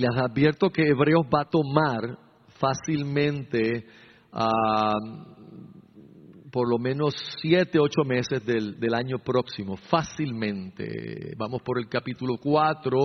[0.00, 2.18] les advierto que Hebreos va a tomar
[2.58, 3.86] fácilmente
[4.32, 4.94] ah,
[6.50, 11.32] por lo menos siete, ocho meses del, del, año próximo, fácilmente.
[11.36, 12.98] Vamos por el capítulo 4,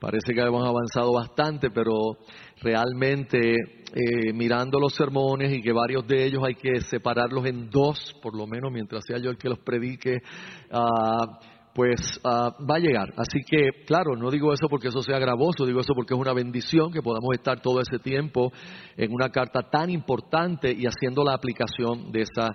[0.00, 1.94] parece que hemos avanzado bastante, pero
[2.60, 3.54] realmente
[3.94, 8.36] eh, mirando los sermones y que varios de ellos hay que separarlos en dos, por
[8.36, 10.18] lo menos mientras sea yo el que los predique.
[10.72, 13.12] Uh, pues uh, va a llegar.
[13.16, 16.32] Así que, claro, no digo eso porque eso sea gravoso, digo eso porque es una
[16.32, 18.52] bendición que podamos estar todo ese tiempo
[18.96, 22.48] en una carta tan importante y haciendo la aplicación de esa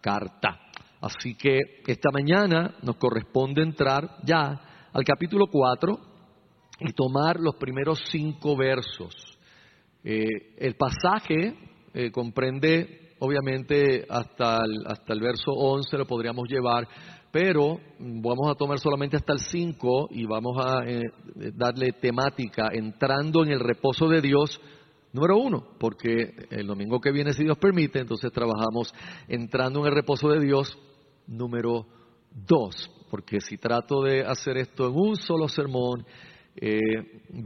[0.00, 0.58] carta.
[1.00, 5.98] Así que esta mañana nos corresponde entrar ya al capítulo 4
[6.80, 9.14] y tomar los primeros cinco versos.
[10.04, 10.26] Eh,
[10.58, 11.54] el pasaje
[11.94, 16.88] eh, comprende, obviamente, hasta el, hasta el verso 11 lo podríamos llevar,
[17.32, 21.02] pero vamos a tomar solamente hasta el 5 y vamos a eh,
[21.54, 24.60] darle temática entrando en el reposo de Dios
[25.12, 28.94] número uno, porque el domingo que viene, si Dios permite, entonces trabajamos
[29.28, 30.78] entrando en el reposo de Dios
[31.26, 31.86] número
[32.30, 36.04] dos, porque si trato de hacer esto en un solo sermón,
[36.54, 36.80] eh,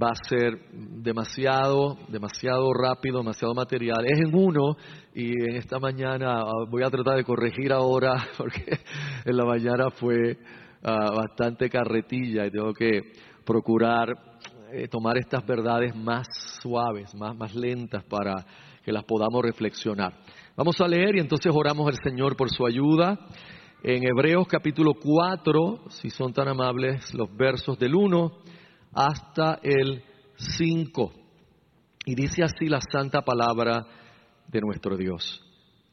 [0.03, 4.05] va a ser demasiado, demasiado rápido, demasiado material.
[4.05, 4.77] Es en uno
[5.15, 8.79] y en esta mañana ah, voy a tratar de corregir ahora porque
[9.25, 10.39] en la mañana fue
[10.83, 13.13] ah, bastante carretilla y tengo que
[13.45, 14.09] procurar
[14.73, 16.27] eh, tomar estas verdades más
[16.61, 18.35] suaves, más, más lentas para
[18.85, 20.15] que las podamos reflexionar.
[20.57, 23.19] Vamos a leer y entonces oramos al Señor por su ayuda.
[23.83, 28.56] En Hebreos capítulo 4, si son tan amables, los versos del 1
[28.97, 30.03] hasta el
[30.37, 31.13] 5.
[32.07, 33.87] Y dice así la santa palabra
[34.49, 35.43] de nuestro Dios.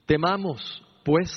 [0.05, 1.29] Temamos, pues,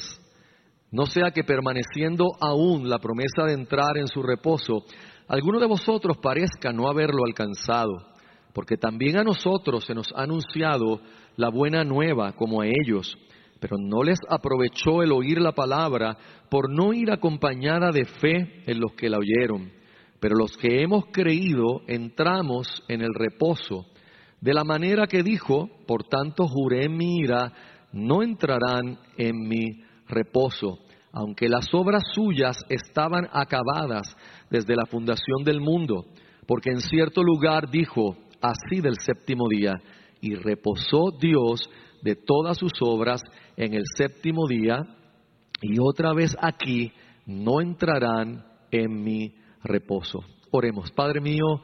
[0.93, 4.85] no sea que permaneciendo aún la promesa de entrar en su reposo,
[5.29, 8.07] alguno de vosotros parezca no haberlo alcanzado,
[8.53, 11.01] porque también a nosotros se nos ha anunciado
[11.37, 13.17] la buena nueva como a ellos,
[13.59, 16.17] pero no les aprovechó el oír la palabra
[16.49, 19.73] por no ir acompañada de fe en los que la oyeron.
[20.21, 23.87] Pero los que hemos creído entramos en el reposo,
[24.41, 27.53] de la manera que dijo, por tanto juré mi ira,
[27.93, 30.79] no entrarán en mi reposo,
[31.13, 34.17] aunque las obras suyas estaban acabadas
[34.51, 36.05] desde la fundación del mundo,
[36.47, 39.73] porque en cierto lugar dijo así del séptimo día,
[40.21, 41.69] y reposó Dios
[42.03, 43.23] de todas sus obras
[43.57, 44.83] en el séptimo día,
[45.63, 46.93] y otra vez aquí
[47.25, 49.46] no entrarán en mi reposo.
[50.51, 51.63] Oremos, Padre mío,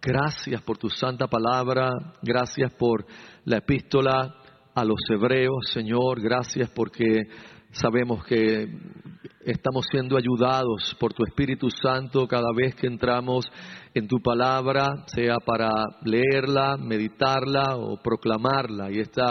[0.00, 1.88] gracias por tu santa palabra,
[2.22, 3.06] gracias por
[3.44, 4.34] la epístola
[4.74, 7.22] a los hebreos, Señor, gracias porque
[7.80, 8.66] sabemos que
[9.44, 13.46] estamos siendo ayudados por tu Espíritu Santo cada vez que entramos
[13.94, 15.70] en tu palabra, sea para
[16.04, 18.90] leerla, meditarla o proclamarla.
[18.90, 19.26] Y esta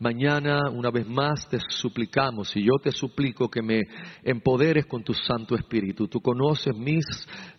[0.00, 3.82] mañana, una vez más, te suplicamos y yo te suplico que me
[4.22, 6.08] empoderes con tu Santo Espíritu.
[6.08, 7.04] Tú conoces mis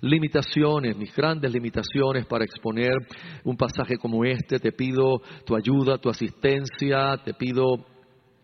[0.01, 2.93] limitaciones, mis grandes limitaciones para exponer
[3.43, 4.57] un pasaje como este.
[4.57, 7.98] Te pido tu ayuda, tu asistencia, te pido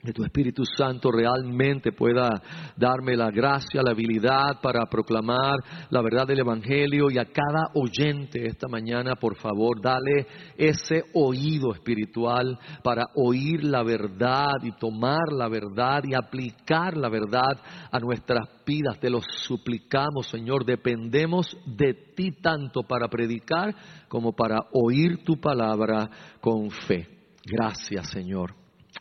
[0.06, 2.30] que tu Espíritu Santo realmente pueda
[2.78, 5.56] darme la gracia, la habilidad para proclamar
[5.90, 10.28] la verdad del Evangelio y a cada oyente esta mañana, por favor, dale
[10.58, 17.60] ese oído espiritual para oír la verdad y tomar la verdad y aplicar la verdad
[17.92, 19.00] a nuestras vidas.
[19.00, 23.76] Te lo suplicamos, Señor, dependemos de ti tanto para predicar
[24.08, 27.08] como para oír tu palabra con fe.
[27.44, 28.54] Gracias, Señor.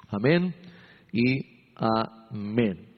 [0.09, 0.74] Amén
[1.15, 2.89] y amén.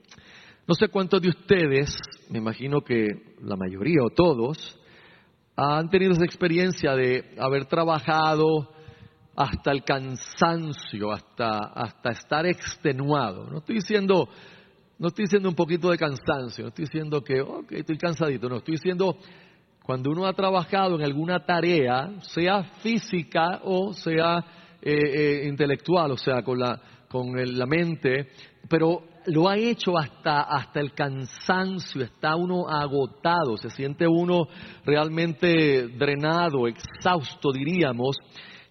[0.67, 1.95] No sé cuántos de ustedes,
[2.31, 3.07] me imagino que
[3.43, 4.81] la mayoría o todos,
[5.55, 8.71] han tenido esa experiencia de haber trabajado
[9.37, 13.51] hasta el cansancio, hasta, hasta estar extenuado.
[13.51, 14.29] No estoy diciendo,
[14.99, 18.57] no estoy diciendo un poquito de cansancio, no estoy diciendo que, ok, estoy cansadito, no,
[18.57, 19.19] estoy diciendo
[19.85, 24.45] cuando uno ha trabajado en alguna tarea, sea física o sea
[24.83, 26.81] eh, eh, intelectual, o sea, con la,
[27.19, 28.29] con la mente,
[28.69, 34.47] pero lo ha hecho hasta, hasta el cansancio, está uno agotado, se siente uno
[34.85, 38.17] realmente drenado, exhausto, diríamos,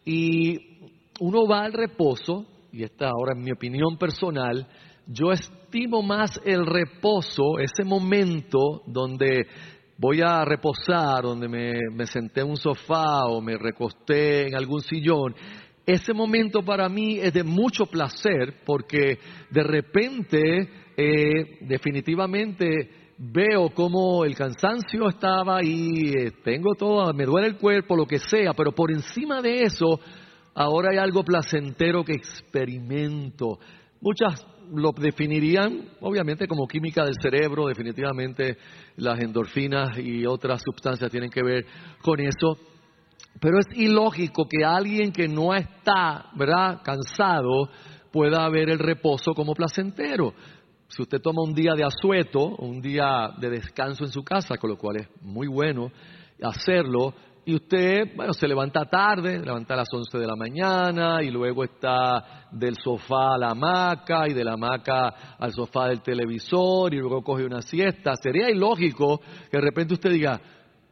[0.06, 0.89] y
[1.19, 4.68] uno va al reposo, y esta ahora en mi opinión personal,
[5.07, 9.48] yo estimo más el reposo, ese momento donde
[9.98, 14.81] voy a reposar, donde me, me senté en un sofá o me recosté en algún
[14.81, 15.36] sillón,
[15.86, 19.20] ese momento para mí es de mucho placer porque
[19.52, 27.48] de repente, eh, definitivamente, veo cómo el cansancio estaba ahí, eh, tengo todo, me duele
[27.48, 30.00] el cuerpo, lo que sea, pero por encima de eso,
[30.54, 33.60] ahora hay algo placentero que experimento.
[34.02, 38.58] Muchas lo definirían, obviamente, como química del cerebro, definitivamente
[38.98, 41.66] las endorfinas y otras sustancias tienen que ver
[42.02, 42.58] con eso.
[43.40, 47.70] Pero es ilógico que alguien que no está, ¿verdad?, cansado,
[48.12, 50.34] pueda ver el reposo como placentero.
[50.88, 54.70] Si usted toma un día de asueto, un día de descanso en su casa, con
[54.70, 55.92] lo cual es muy bueno
[56.42, 57.14] hacerlo,
[57.48, 61.64] y usted, bueno, se levanta tarde, levanta a las 11 de la mañana y luego
[61.64, 66.98] está del sofá a la hamaca y de la hamaca al sofá del televisor y
[66.98, 68.16] luego coge una siesta.
[68.16, 69.20] Sería ilógico
[69.52, 70.42] que de repente usted diga,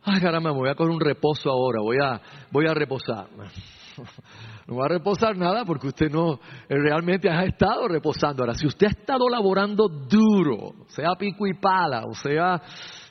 [0.06, 2.22] ay caramba, me voy a coger un reposo ahora, voy a,
[2.52, 3.28] voy a reposar.
[4.66, 8.42] No va a reposar nada porque usted no realmente ha estado reposando.
[8.42, 12.60] Ahora, si usted ha estado laborando duro, sea pico y pala, o sea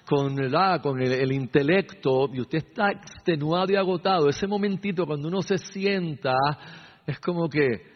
[0.04, 0.36] con,
[0.82, 6.34] con el, intelecto y usted está extenuado y agotado, ese momentito cuando uno se sienta
[7.06, 7.91] es como que,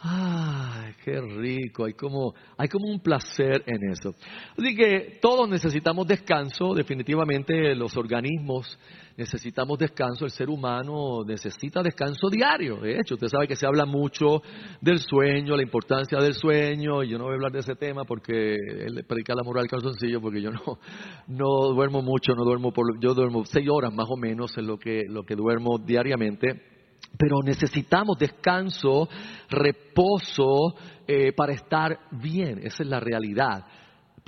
[0.00, 1.84] ¡ay, qué rico!
[1.84, 4.14] Hay como, hay como un placer en eso.
[4.56, 8.78] Así que todos necesitamos descanso, definitivamente los organismos
[9.18, 12.76] necesitamos descanso, el ser humano necesita descanso diario.
[12.76, 14.40] De hecho, usted sabe que se habla mucho
[14.80, 18.04] del sueño, la importancia del sueño, y yo no voy a hablar de ese tema
[18.04, 20.78] porque él predica la moral calzoncillo, porque yo no,
[21.26, 24.78] no duermo mucho, no duermo por, yo duermo seis horas más o menos en lo
[24.78, 26.77] que, lo que duermo diariamente.
[27.16, 29.08] Pero necesitamos descanso,
[29.48, 30.74] reposo
[31.06, 32.60] eh, para estar bien.
[32.62, 33.64] Esa es la realidad.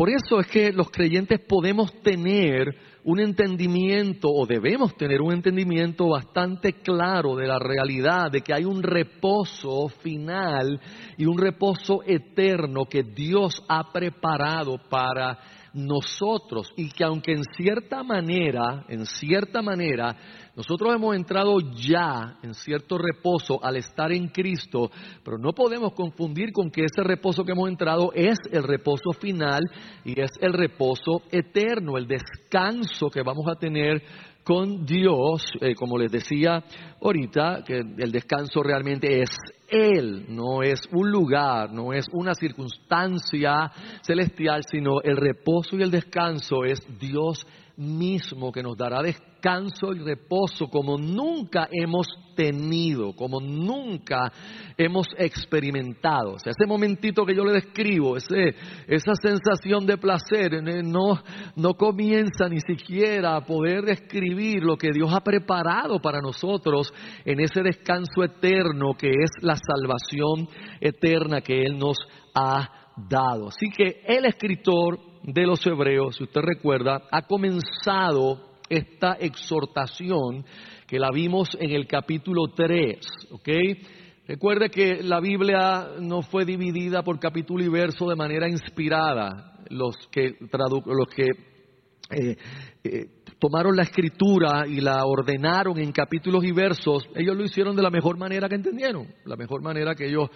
[0.00, 2.74] Por eso es que los creyentes podemos tener
[3.04, 8.64] un entendimiento o debemos tener un entendimiento bastante claro de la realidad de que hay
[8.64, 10.80] un reposo final
[11.18, 15.38] y un reposo eterno que Dios ha preparado para
[15.74, 20.16] nosotros y que aunque en cierta manera, en cierta manera,
[20.56, 24.90] nosotros hemos entrado ya en cierto reposo al estar en Cristo,
[25.24, 29.62] pero no podemos confundir con que ese reposo que hemos entrado es el reposo final
[30.04, 34.02] y es el reposo eterno, el descanso que vamos a tener
[34.42, 36.64] con Dios, eh, como les decía
[37.00, 39.30] ahorita, que el descanso realmente es
[39.70, 43.70] Él, no es un lugar, no es una circunstancia
[44.02, 47.46] celestial, sino el reposo y el descanso es Dios
[47.76, 52.06] mismo que nos dará descanso y reposo como nunca hemos
[52.36, 54.32] tenido, como nunca
[54.76, 56.32] hemos experimentado.
[56.32, 58.54] O sea, ese momentito que yo le describo, ese,
[58.86, 61.22] esa sensación de placer, eh, no,
[61.56, 66.92] no comienza ni siquiera a poder describir lo que Dios ha preparado para nosotros
[67.24, 70.48] en ese descanso eterno que es la salvación
[70.80, 71.96] eterna que Él nos
[72.34, 73.48] ha dado.
[73.48, 80.44] Así que el escritor de los Hebreos, si usted recuerda, ha comenzado esta exhortación
[80.86, 82.98] que la vimos en el capítulo 3,
[83.32, 83.48] ¿ok?
[84.26, 89.56] Recuerde que la Biblia no fue dividida por capítulo y verso de manera inspirada.
[89.70, 91.26] Los que, los que
[92.10, 92.36] eh,
[92.82, 93.06] eh,
[93.40, 97.90] tomaron la escritura y la ordenaron en capítulos y versos, ellos lo hicieron de la
[97.90, 100.28] mejor manera que entendieron, la mejor manera que ellos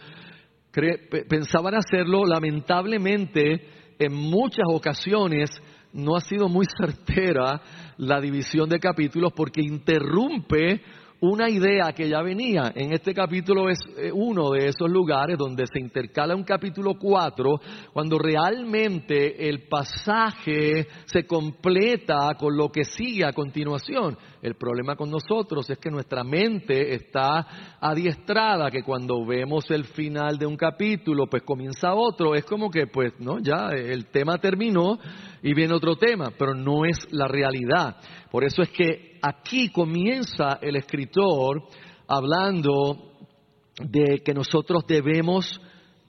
[1.28, 2.24] pensaban hacerlo.
[2.24, 3.68] Lamentablemente,
[3.98, 5.50] en muchas ocasiones
[5.92, 7.60] no ha sido muy certera
[7.98, 10.82] la división de capítulos porque interrumpe
[11.20, 12.72] una idea que ya venía.
[12.74, 17.60] En este capítulo es eh, uno de esos lugares donde se intercala un capítulo 4,
[17.92, 24.18] cuando realmente el pasaje se completa con lo que sigue a continuación.
[24.42, 30.36] El problema con nosotros es que nuestra mente está adiestrada, que cuando vemos el final
[30.36, 32.34] de un capítulo, pues comienza otro.
[32.34, 34.98] Es como que, pues, no, ya el tema terminó
[35.42, 37.96] y viene otro tema, pero no es la realidad.
[38.30, 41.62] Por eso es que aquí comienza el escritor
[42.06, 43.12] hablando
[43.80, 45.60] de que nosotros debemos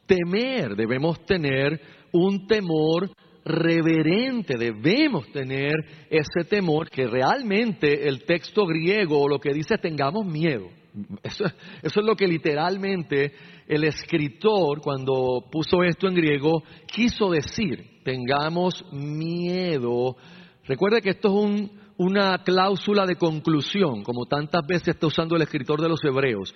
[0.05, 1.79] temer, debemos tener
[2.11, 3.09] un temor
[3.45, 5.73] reverente, debemos tener
[6.09, 10.67] ese temor que realmente el texto griego lo que dice tengamos miedo.
[11.23, 11.45] Eso,
[11.83, 13.33] eso, es lo que literalmente
[13.67, 20.15] el escritor cuando puso esto en griego quiso decir, tengamos miedo.
[20.63, 25.43] Recuerde que esto es un, una cláusula de conclusión, como tantas veces está usando el
[25.43, 26.53] escritor de los Hebreos.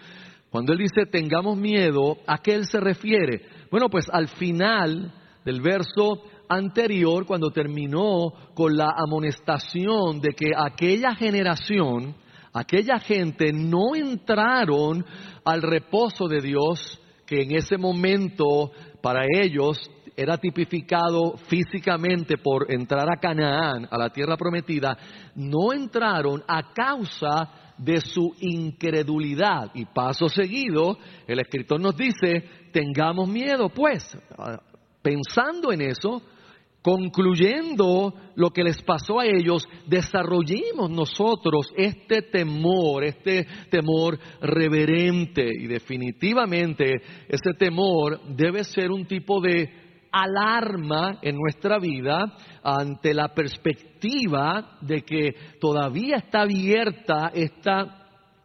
[0.50, 3.46] Cuando él dice tengamos miedo, ¿a qué él se refiere?
[3.72, 5.14] Bueno, pues al final
[5.46, 12.16] del verso anterior, cuando terminó con la amonestación de que aquella generación,
[12.52, 15.06] aquella gente no entraron
[15.46, 19.78] al reposo de Dios, que en ese momento para ellos
[20.20, 24.98] era tipificado físicamente por entrar a Canaán, a la tierra prometida,
[25.36, 29.72] no entraron a causa de su incredulidad.
[29.74, 34.18] Y paso seguido, el escritor nos dice, tengamos miedo, pues,
[35.02, 36.22] pensando en eso,
[36.82, 45.48] concluyendo lo que les pasó a ellos, desarrollemos nosotros este temor, este temor reverente.
[45.60, 46.96] Y definitivamente
[47.30, 55.02] ese temor debe ser un tipo de alarma en nuestra vida ante la perspectiva de
[55.02, 57.96] que todavía está abierta esta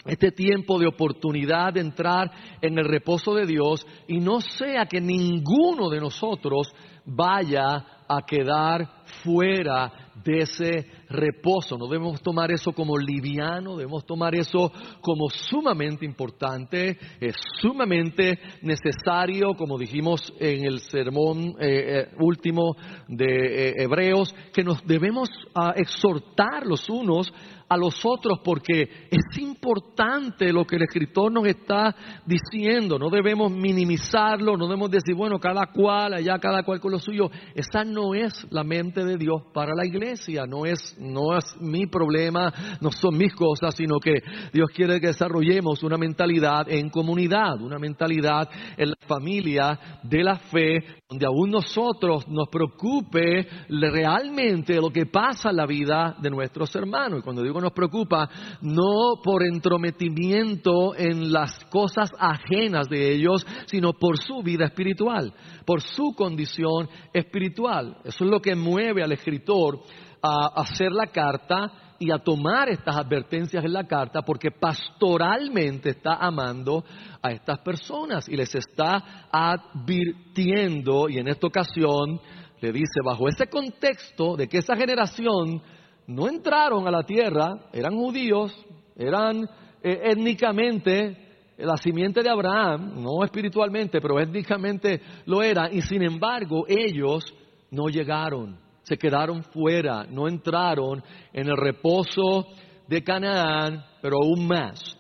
[0.06, 2.30] este tiempo de oportunidad de entrar
[2.60, 6.68] en el reposo de Dios y no sea que ninguno de nosotros
[7.06, 11.76] vaya a quedar fuera de ese reposo.
[11.76, 19.54] No debemos tomar eso como liviano, debemos tomar eso como sumamente importante, es sumamente necesario,
[19.56, 22.76] como dijimos en el sermón eh, eh, último
[23.08, 23.24] de
[23.70, 27.32] eh, Hebreos, que nos debemos ah, exhortar los unos
[27.68, 31.94] a los otros porque es importante lo que el escritor nos está
[32.26, 32.98] diciendo.
[32.98, 37.30] No debemos minimizarlo, no debemos decir, bueno, cada cual, allá cada cual con lo suyo.
[37.54, 41.86] Esa no es la mente de Dios para la iglesia, no es, no es mi
[41.86, 47.60] problema, no son mis cosas, sino que Dios quiere que desarrollemos una mentalidad en comunidad,
[47.60, 54.90] una mentalidad en la familia de la fe, donde aún nosotros nos preocupe realmente lo
[54.90, 57.20] que pasa en la vida de nuestros hermanos.
[57.20, 58.28] Y cuando digo nos preocupa,
[58.62, 65.32] no por entrometimiento en las cosas ajenas de ellos, sino por su vida espiritual,
[65.64, 67.98] por su condición espiritual.
[68.04, 69.80] Eso es lo que mueve al escritor
[70.26, 76.14] a hacer la carta y a tomar estas advertencias en la carta porque pastoralmente está
[76.14, 76.82] amando
[77.20, 82.18] a estas personas y les está advirtiendo y en esta ocasión
[82.58, 85.60] le dice bajo ese contexto de que esa generación
[86.06, 88.54] no entraron a la tierra, eran judíos,
[88.96, 89.44] eran
[89.82, 96.64] eh, étnicamente la simiente de Abraham, no espiritualmente, pero étnicamente lo eran, y sin embargo
[96.66, 97.24] ellos
[97.70, 102.46] no llegaron, se quedaron fuera, no entraron en el reposo
[102.86, 104.96] de Canaán, pero aún más.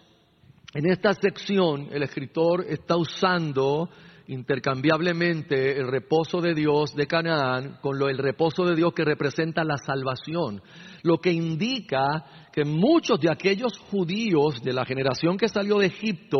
[0.74, 3.88] En esta sección el escritor está usando
[4.26, 9.62] intercambiablemente el reposo de Dios de Canaán con lo, el reposo de Dios que representa
[9.64, 10.62] la salvación,
[11.02, 16.38] lo que indica que muchos de aquellos judíos de la generación que salió de Egipto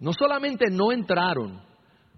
[0.00, 1.60] no solamente no entraron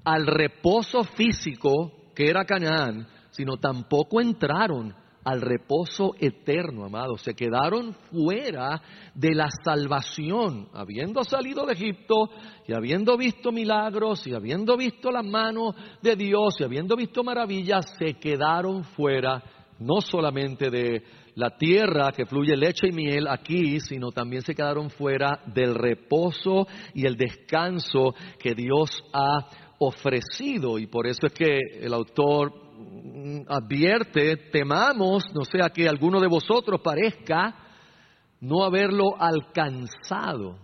[0.04, 3.06] al reposo físico que era Canaán,
[3.38, 4.92] sino tampoco entraron
[5.23, 7.23] al reposo eterno, amados.
[7.23, 8.83] Se quedaron fuera
[9.14, 12.30] de la salvación, habiendo salido de Egipto
[12.66, 17.95] y habiendo visto milagros y habiendo visto las manos de Dios y habiendo visto maravillas,
[17.97, 19.40] se quedaron fuera
[19.78, 21.04] no solamente de
[21.37, 26.66] la tierra que fluye leche y miel aquí, sino también se quedaron fuera del reposo
[26.92, 29.47] y el descanso que Dios ha
[29.78, 30.80] ofrecido.
[30.80, 32.67] Y por eso es que el autor
[33.49, 37.54] advierte, temamos, no sea que alguno de vosotros parezca
[38.40, 40.58] no haberlo alcanzado.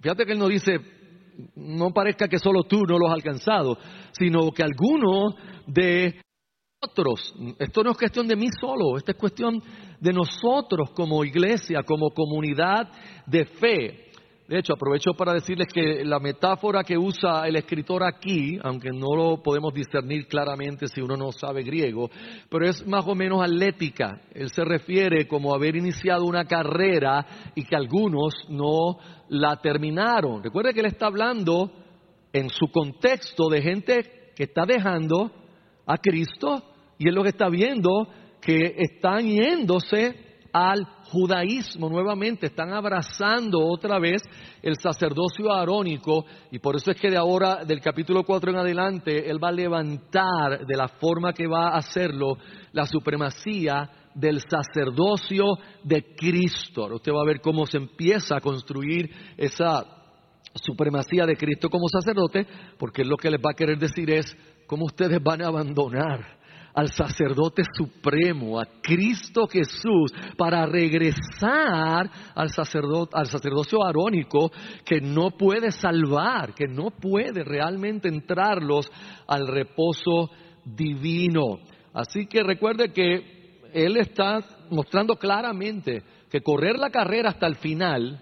[0.00, 0.78] fíjate que él no dice,
[1.56, 3.76] no parezca que solo tú no lo has alcanzado,
[4.12, 5.34] sino que alguno
[5.66, 6.20] de
[6.82, 9.62] nosotros, esto no es cuestión de mí solo, esta es cuestión
[10.00, 12.90] de nosotros como iglesia, como comunidad
[13.26, 14.11] de fe.
[14.48, 19.14] De hecho, aprovecho para decirles que la metáfora que usa el escritor aquí, aunque no
[19.14, 22.10] lo podemos discernir claramente si uno no sabe griego,
[22.50, 24.20] pero es más o menos atlética.
[24.34, 30.42] Él se refiere como haber iniciado una carrera y que algunos no la terminaron.
[30.42, 31.70] Recuerde que él está hablando
[32.32, 35.30] en su contexto de gente que está dejando
[35.86, 36.62] a Cristo
[36.98, 38.08] y es lo que está viendo
[38.40, 44.22] que están yéndose al judaísmo nuevamente, están abrazando otra vez
[44.62, 49.30] el sacerdocio arónico y por eso es que de ahora, del capítulo 4 en adelante,
[49.30, 52.36] él va a levantar de la forma que va a hacerlo
[52.72, 55.44] la supremacía del sacerdocio
[55.82, 56.86] de Cristo.
[56.94, 59.84] usted va a ver cómo se empieza a construir esa
[60.54, 62.46] supremacía de Cristo como sacerdote,
[62.78, 66.41] porque lo que les va a querer decir es cómo ustedes van a abandonar
[66.74, 74.50] al sacerdote supremo, a Cristo Jesús, para regresar al, sacerdote, al sacerdocio arónico
[74.84, 78.90] que no puede salvar, que no puede realmente entrarlos
[79.26, 80.30] al reposo
[80.64, 81.58] divino.
[81.92, 88.20] Así que recuerde que Él está mostrando claramente que correr la carrera hasta el final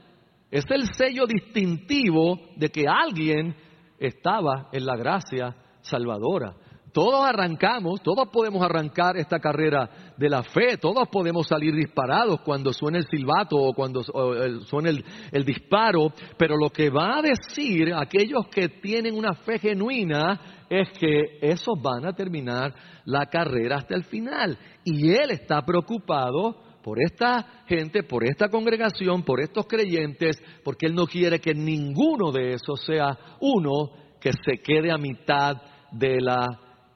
[0.50, 3.54] es el sello distintivo de que alguien
[4.00, 6.56] estaba en la gracia salvadora
[6.92, 12.72] Todos arrancamos, todos podemos arrancar esta carrera de la fe, todos podemos salir disparados cuando
[12.72, 17.94] suene el silbato o cuando suene el, el, disparo, pero lo que va a decir
[17.94, 23.94] aquellos que tienen una fe genuina es que esos van a terminar la carrera hasta
[23.94, 24.58] el final.
[24.84, 30.94] Y él está preocupado por esta gente, por esta congregación, por estos creyentes, porque él
[30.94, 35.56] no quiere que ninguno de esos sea uno que se quede a mitad
[35.92, 36.46] de la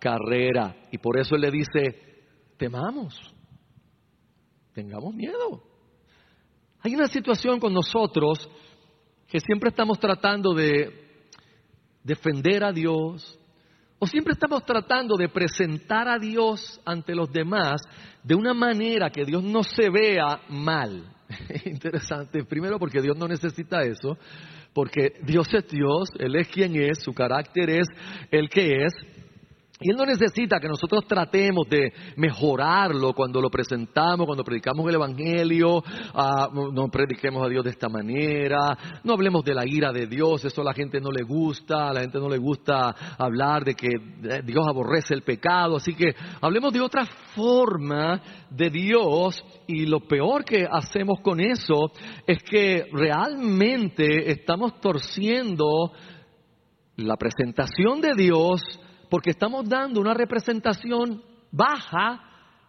[0.04, 0.76] carrera.
[0.92, 1.98] Y por eso él le dice,
[2.58, 3.18] temamos,
[4.74, 5.62] tengamos miedo.
[6.82, 8.46] Hay una situación con nosotros
[9.26, 11.22] que siempre estamos tratando de
[12.02, 13.38] defender a Dios,
[13.98, 17.80] o siempre estamos tratando de presentar a Dios ante los demás
[18.22, 21.10] de una manera que Dios no se vea mal.
[21.64, 24.18] Interesante, primero porque Dios no necesita eso,
[24.74, 27.86] porque Dios es Dios, Él es quien es, su carácter es
[28.30, 28.92] el que es,
[29.80, 34.94] y Él no necesita que nosotros tratemos de mejorarlo cuando lo presentamos, cuando predicamos el
[34.94, 35.82] Evangelio,
[36.14, 40.44] ah, no prediquemos a Dios de esta manera, no hablemos de la ira de Dios,
[40.44, 43.74] eso a la gente no le gusta, a la gente no le gusta hablar de
[43.74, 47.04] que eh, Dios aborrece el pecado, así que hablemos de otra
[47.34, 51.90] forma de Dios y lo peor que hacemos con eso
[52.28, 55.90] es que realmente estamos torciendo
[56.96, 58.62] la presentación de Dios
[59.08, 62.22] porque estamos dando una representación baja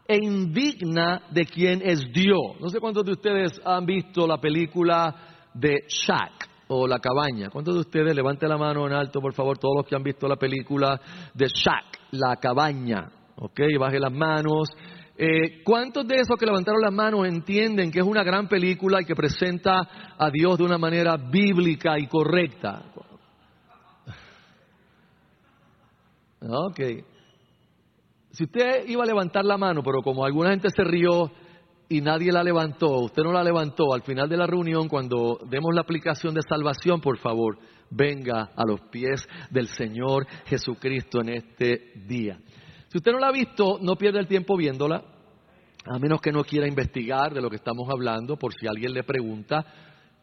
[0.08, 2.60] e indigna de quien es Dios.
[2.60, 5.16] No sé cuántos de ustedes han visto la película
[5.54, 7.50] de Shack o La Cabaña.
[7.50, 10.28] ¿Cuántos de ustedes, levante la mano en alto, por favor, todos los que han visto
[10.28, 11.00] la película
[11.34, 13.10] de Shack, La Cabaña?
[13.38, 13.60] ¿Ok?
[13.80, 14.70] Baje las manos.
[15.18, 19.06] Eh, ¿Cuántos de esos que levantaron las manos entienden que es una gran película y
[19.06, 22.84] que presenta a Dios de una manera bíblica y correcta?
[26.48, 26.80] Ok.
[28.32, 31.32] Si usted iba a levantar la mano, pero como alguna gente se rió
[31.88, 35.74] y nadie la levantó, usted no la levantó, al final de la reunión, cuando demos
[35.74, 37.58] la aplicación de salvación, por favor,
[37.90, 42.40] venga a los pies del Señor Jesucristo en este día.
[42.90, 45.04] Si usted no la ha visto, no pierda el tiempo viéndola,
[45.86, 49.04] a menos que no quiera investigar de lo que estamos hablando, por si alguien le
[49.04, 49.66] pregunta.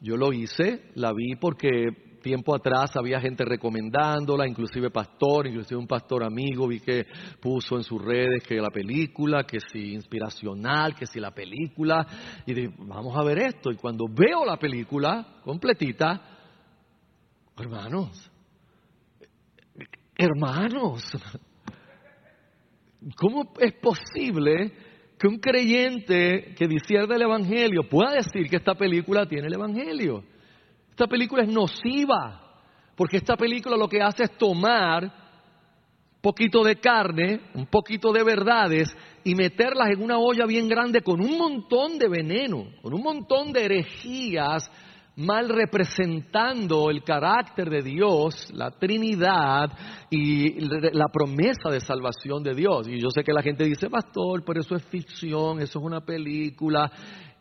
[0.00, 5.86] Yo lo hice, la vi porque tiempo atrás había gente recomendándola, inclusive pastor, inclusive un
[5.86, 7.06] pastor amigo vi que
[7.40, 12.06] puso en sus redes que la película, que si inspiracional, que si la película,
[12.46, 13.70] y dije, vamos a ver esto.
[13.70, 16.22] Y cuando veo la película completita,
[17.58, 18.30] hermanos,
[20.16, 21.02] hermanos,
[23.16, 24.72] ¿cómo es posible
[25.18, 30.31] que un creyente que disierde el Evangelio pueda decir que esta película tiene el Evangelio?
[30.92, 32.38] Esta película es nociva,
[32.94, 38.22] porque esta película lo que hace es tomar un poquito de carne, un poquito de
[38.22, 43.02] verdades y meterlas en una olla bien grande con un montón de veneno, con un
[43.02, 44.70] montón de herejías
[45.16, 49.70] mal representando el carácter de Dios, la Trinidad
[50.10, 52.86] y la promesa de salvación de Dios.
[52.86, 56.02] Y yo sé que la gente dice, pastor, pero eso es ficción, eso es una
[56.02, 56.92] película.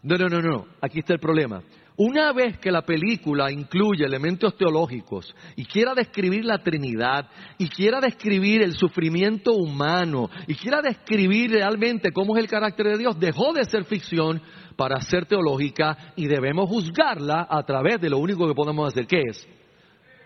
[0.04, 1.62] No, no, no, no, aquí está el problema.
[2.04, 8.00] Una vez que la película incluye elementos teológicos y quiera describir la Trinidad y quiera
[8.00, 13.54] describir el sufrimiento humano y quiera describir realmente cómo es el carácter de Dios, dejó
[13.54, 14.42] de ser ficción
[14.76, 19.22] para ser teológica y debemos juzgarla a través de lo único que podemos hacer, ¿qué
[19.30, 19.48] es?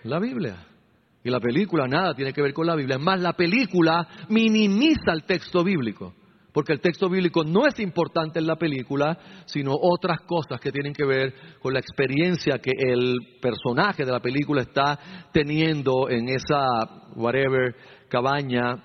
[0.06, 0.56] La Biblia.
[1.26, 2.96] Y la película nada tiene que ver con la Biblia.
[2.96, 6.14] Es más, la película minimiza el texto bíblico
[6.56, 10.94] porque el texto bíblico no es importante en la película, sino otras cosas que tienen
[10.94, 17.12] que ver con la experiencia que el personaje de la película está teniendo en esa,
[17.18, 17.76] whatever,
[18.08, 18.82] cabaña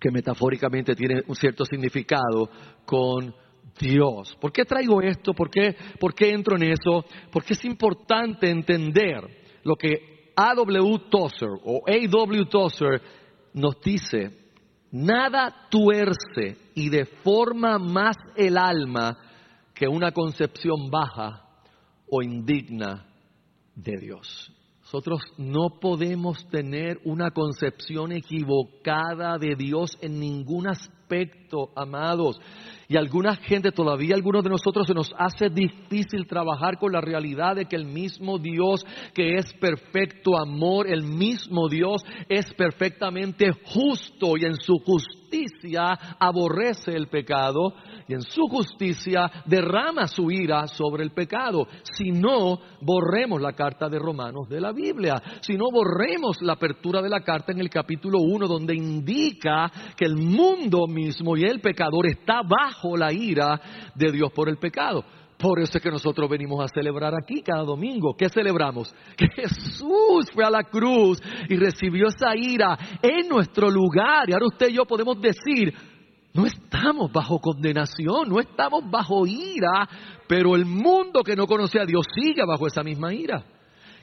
[0.00, 2.50] que metafóricamente tiene un cierto significado
[2.84, 3.32] con
[3.78, 4.36] Dios.
[4.40, 5.34] ¿Por qué traigo esto?
[5.34, 7.04] ¿Por qué, ¿Por qué entro en eso?
[7.30, 9.20] Porque es importante entender
[9.62, 11.02] lo que A.W.
[11.08, 12.46] Tozer o A.W.
[12.46, 13.00] Tozer
[13.54, 14.47] nos dice
[14.90, 19.18] Nada tuerce y deforma más el alma
[19.74, 21.44] que una concepción baja
[22.10, 23.06] o indigna
[23.74, 24.52] de Dios.
[24.80, 32.40] Nosotros no podemos tener una concepción equivocada de Dios en ningún aspecto, amados.
[32.90, 37.56] Y alguna gente, todavía algunos de nosotros se nos hace difícil trabajar con la realidad
[37.56, 44.38] de que el mismo Dios que es perfecto amor, el mismo Dios es perfectamente justo
[44.38, 47.74] y en su justicia aborrece el pecado
[48.08, 51.66] y en su justicia derrama su ira sobre el pecado.
[51.82, 55.22] Si no, borremos la carta de Romanos de la Biblia.
[55.42, 60.06] Si no, borremos la apertura de la carta en el capítulo 1 donde indica que
[60.06, 63.60] el mundo mismo y el pecador está bajo la ira
[63.94, 65.04] de Dios por el pecado.
[65.38, 68.16] Por eso es que nosotros venimos a celebrar aquí cada domingo.
[68.16, 68.92] ¿Qué celebramos?
[69.16, 74.28] Que Jesús fue a la cruz y recibió esa ira en nuestro lugar.
[74.28, 75.72] Y ahora usted y yo podemos decir,
[76.34, 79.88] no estamos bajo condenación, no estamos bajo ira,
[80.26, 83.44] pero el mundo que no conoce a Dios sigue bajo esa misma ira.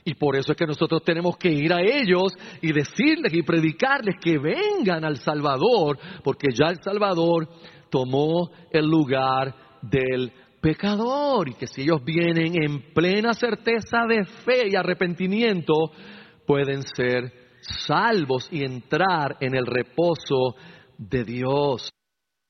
[0.04, 4.14] Y por eso es que nosotros tenemos que ir a ellos y decirles y predicarles
[4.20, 7.48] que vengan al Salvador, porque ya el Salvador
[7.90, 14.68] tomó el lugar del pecador y que si ellos vienen en plena certeza de fe
[14.68, 15.74] y arrepentimiento,
[16.46, 20.56] pueden ser salvos y entrar en el reposo
[20.98, 21.90] de Dios.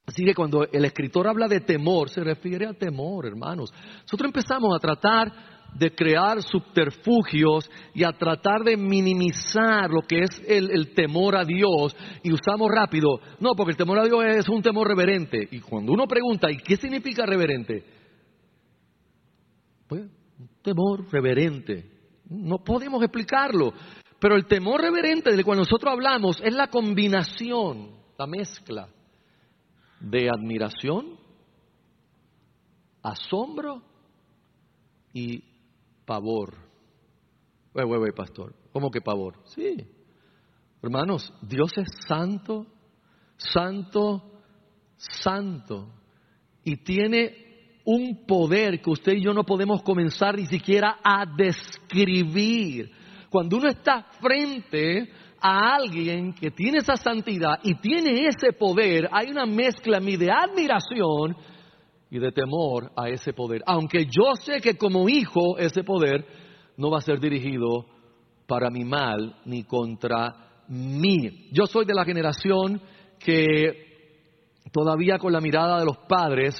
[0.07, 3.72] Así que cuando el escritor habla de temor, se refiere a temor, hermanos.
[4.03, 10.43] Nosotros empezamos a tratar de crear subterfugios y a tratar de minimizar lo que es
[10.47, 14.62] el, temor a Dios y usamos rápido, no, porque el temor a Dios es un
[14.62, 15.49] temor reverente.
[15.51, 17.85] Y cuando uno pregunta, ¿y qué significa reverente?
[19.87, 20.03] Pues,
[20.39, 21.91] un temor reverente.
[22.29, 23.73] No podemos explicarlo.
[24.19, 28.89] Pero el temor reverente del cual nosotros hablamos es la combinación, la mezcla
[30.01, 31.19] de admiración,
[33.03, 33.83] asombro
[35.12, 35.45] y
[36.07, 36.55] pavor.
[37.75, 38.55] Wey, wey, pastor.
[38.73, 39.35] ¿Cómo que pavor?
[39.47, 39.87] Sí.
[40.83, 42.66] Hermanos, Dios es santo,
[43.37, 44.23] santo,
[44.97, 45.92] santo.
[46.64, 52.90] Y tiene un poder que usted y yo no podemos comenzar ni siquiera a describir.
[53.31, 59.31] Cuando uno está frente a alguien que tiene esa santidad y tiene ese poder, hay
[59.31, 61.37] una mezcla de admiración
[62.16, 63.62] y de temor a ese poder.
[63.66, 66.24] Aunque yo sé que como hijo ese poder
[66.76, 67.87] no va a ser dirigido
[68.46, 71.48] para mi mal ni contra mí.
[71.52, 72.81] Yo soy de la generación
[73.18, 76.55] que todavía con la mirada de los padres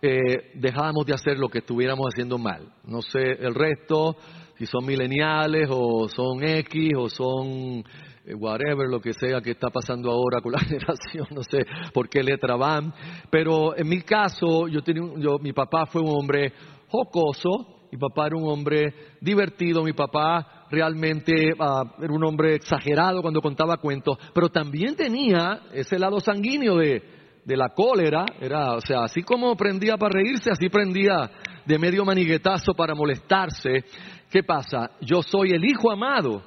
[0.00, 2.72] eh, dejábamos de hacer lo que estuviéramos haciendo mal.
[2.84, 4.16] No sé el resto,
[4.60, 7.82] si son mileniales o son X o son
[8.26, 12.10] eh, whatever, lo que sea que está pasando ahora con la generación, no sé por
[12.10, 12.92] qué letra van.
[13.30, 16.52] Pero en mi caso, yo tenía, yo, mi papá fue un hombre
[16.88, 18.92] jocoso, mi papá era un hombre
[19.22, 25.62] divertido, mi papá realmente uh, era un hombre exagerado cuando contaba cuentos, pero también tenía
[25.72, 30.50] ese lado sanguíneo de de la cólera, era, o sea, así como prendía para reírse,
[30.50, 31.30] así prendía
[31.64, 33.84] de medio maniguetazo para molestarse.
[34.30, 34.92] ¿Qué pasa?
[35.00, 36.42] Yo soy el hijo amado.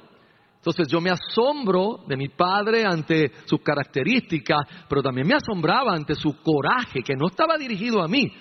[0.56, 6.14] Entonces yo me asombro de mi padre ante sus características, pero también me asombraba ante
[6.14, 8.32] su coraje, que no estaba dirigido a mí,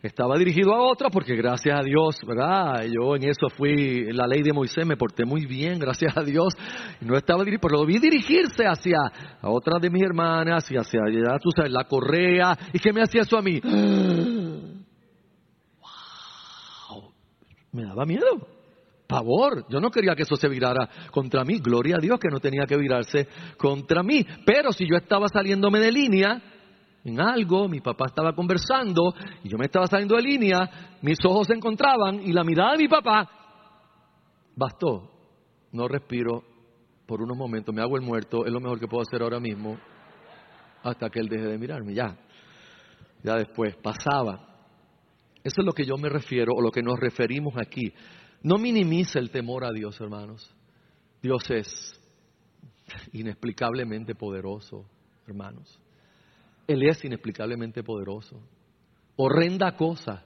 [0.00, 2.84] estaba dirigido a otra porque gracias a Dios, ¿verdad?
[2.84, 6.22] Yo en eso fui, en la ley de Moisés me porté muy bien, gracias a
[6.22, 6.54] Dios.
[7.00, 8.98] No estaba dirigido, pero lo vi dirigirse hacia
[9.42, 12.56] a otra de mis hermanas y hacia allá, tú sabes, la correa.
[12.72, 13.58] ¿Y qué me hacía eso a mí?
[16.90, 17.12] ¡Wow!
[17.72, 18.53] Me daba miedo.
[19.06, 21.58] Pavor, yo no quería que eso se virara contra mí.
[21.58, 24.24] Gloria a Dios que no tenía que virarse contra mí.
[24.46, 26.42] Pero si yo estaba saliéndome de línea,
[27.04, 31.46] en algo, mi papá estaba conversando y yo me estaba saliendo de línea, mis ojos
[31.48, 33.30] se encontraban y la mirada de mi papá
[34.56, 35.10] bastó.
[35.72, 36.42] No respiro
[37.06, 39.78] por unos momentos, me hago el muerto, es lo mejor que puedo hacer ahora mismo,
[40.82, 42.16] hasta que él deje de mirarme, ya.
[43.22, 44.54] Ya después, pasaba.
[45.42, 47.92] Eso es lo que yo me refiero, o lo que nos referimos aquí.
[48.44, 50.54] No minimice el temor a Dios, hermanos.
[51.22, 51.98] Dios es
[53.12, 54.84] inexplicablemente poderoso,
[55.26, 55.80] hermanos.
[56.66, 58.38] Él es inexplicablemente poderoso.
[59.16, 60.22] Horrenda cosa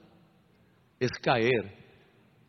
[0.99, 1.73] es caer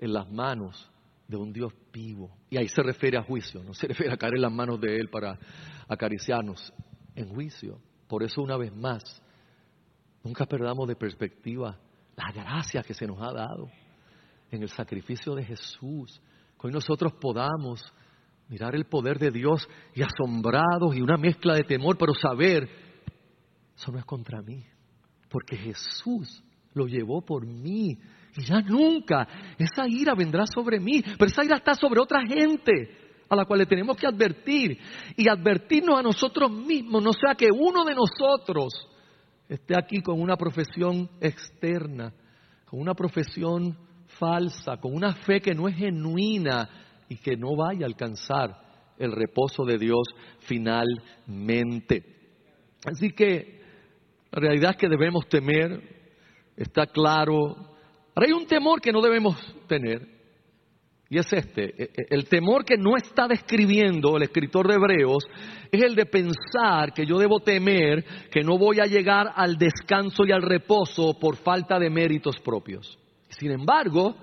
[0.00, 0.90] en las manos
[1.28, 2.36] de un Dios vivo.
[2.50, 4.96] Y ahí se refiere a juicio, no se refiere a caer en las manos de
[4.96, 5.38] Él para
[5.86, 6.72] acariciarnos.
[7.14, 7.78] En juicio.
[8.08, 9.22] Por eso una vez más,
[10.24, 11.78] nunca perdamos de perspectiva
[12.16, 13.70] la gracia que se nos ha dado
[14.50, 16.20] en el sacrificio de Jesús.
[16.60, 17.80] Que hoy nosotros podamos
[18.48, 22.68] mirar el poder de Dios y asombrados y una mezcla de temor, pero saber
[23.76, 24.62] eso no es contra mí,
[25.30, 26.42] porque Jesús
[26.74, 27.96] lo llevó por mí.
[28.36, 29.26] Y ya nunca
[29.58, 33.60] esa ira vendrá sobre mí, pero esa ira está sobre otra gente a la cual
[33.60, 34.76] le tenemos que advertir
[35.16, 38.72] y advertirnos a nosotros mismos, no sea que uno de nosotros
[39.48, 42.12] esté aquí con una profesión externa,
[42.66, 43.76] con una profesión
[44.20, 46.68] falsa, con una fe que no es genuina
[47.08, 48.54] y que no vaya a alcanzar
[48.98, 50.06] el reposo de Dios
[50.40, 52.04] finalmente.
[52.84, 53.60] Así que
[54.30, 55.82] la realidad que debemos temer,
[56.56, 57.56] está claro.
[58.14, 60.06] Ahora hay un temor que no debemos tener,
[61.08, 65.24] y es este, e, e, el temor que no está describiendo el escritor de Hebreos
[65.72, 70.24] es el de pensar que yo debo temer que no voy a llegar al descanso
[70.24, 72.99] y al reposo por falta de méritos propios.
[73.30, 74.14] Sin embargo,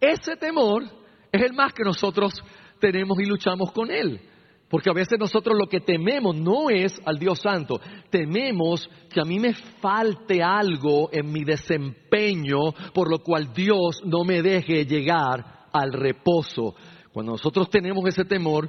[0.00, 0.84] ese temor
[1.30, 2.32] es el más que nosotros
[2.80, 4.20] tenemos y luchamos con él.
[4.68, 9.24] Porque a veces nosotros lo que tememos no es al Dios Santo, tememos que a
[9.24, 15.68] mí me falte algo en mi desempeño, por lo cual Dios no me deje llegar
[15.72, 16.74] al reposo.
[17.12, 18.68] Cuando nosotros tenemos ese temor,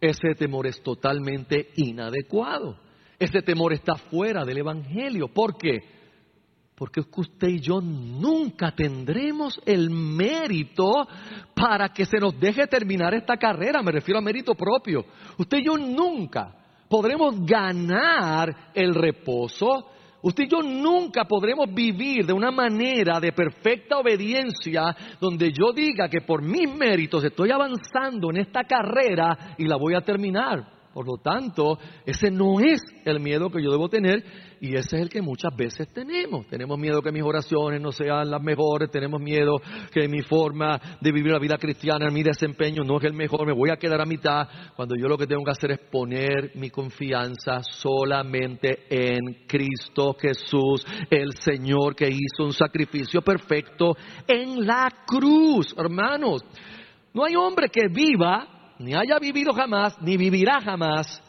[0.00, 2.78] ese temor es totalmente inadecuado.
[3.18, 5.28] Ese temor está fuera del Evangelio.
[5.28, 5.97] ¿Por qué?
[6.78, 11.08] Porque usted y yo nunca tendremos el mérito
[11.52, 13.82] para que se nos deje terminar esta carrera.
[13.82, 15.04] Me refiero a mérito propio.
[15.36, 16.54] Usted y yo nunca
[16.88, 19.88] podremos ganar el reposo.
[20.22, 26.08] Usted y yo nunca podremos vivir de una manera de perfecta obediencia donde yo diga
[26.08, 30.77] que por mis méritos estoy avanzando en esta carrera y la voy a terminar.
[30.92, 34.24] Por lo tanto, ese no es el miedo que yo debo tener
[34.60, 36.46] y ese es el que muchas veces tenemos.
[36.48, 39.60] Tenemos miedo que mis oraciones no sean las mejores, tenemos miedo
[39.92, 43.52] que mi forma de vivir la vida cristiana, mi desempeño no es el mejor, me
[43.52, 46.70] voy a quedar a mitad, cuando yo lo que tengo que hacer es poner mi
[46.70, 53.96] confianza solamente en Cristo Jesús, el Señor que hizo un sacrificio perfecto
[54.26, 56.42] en la cruz, hermanos.
[57.14, 61.22] No hay hombre que viva ni haya vivido jamás, ni vivirá jamás,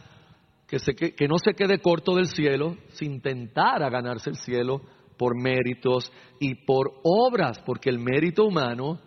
[0.68, 0.78] que,
[1.14, 4.82] que, no se quede corto del cielo, sin intentar a ganarse el cielo
[5.18, 9.00] por méritos y por obras, porque el mérito humano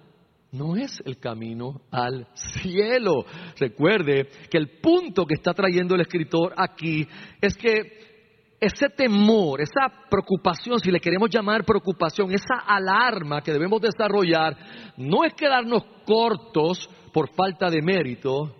[0.50, 3.24] no es el camino al cielo.
[3.58, 7.06] Recuerde que el punto que está trayendo el escritor aquí
[7.40, 8.12] es que
[8.60, 14.56] ese temor, esa preocupación, si le queremos llamar preocupación, esa alarma que debemos desarrollar,
[14.98, 18.56] no es quedarnos cortos por falta de mérito,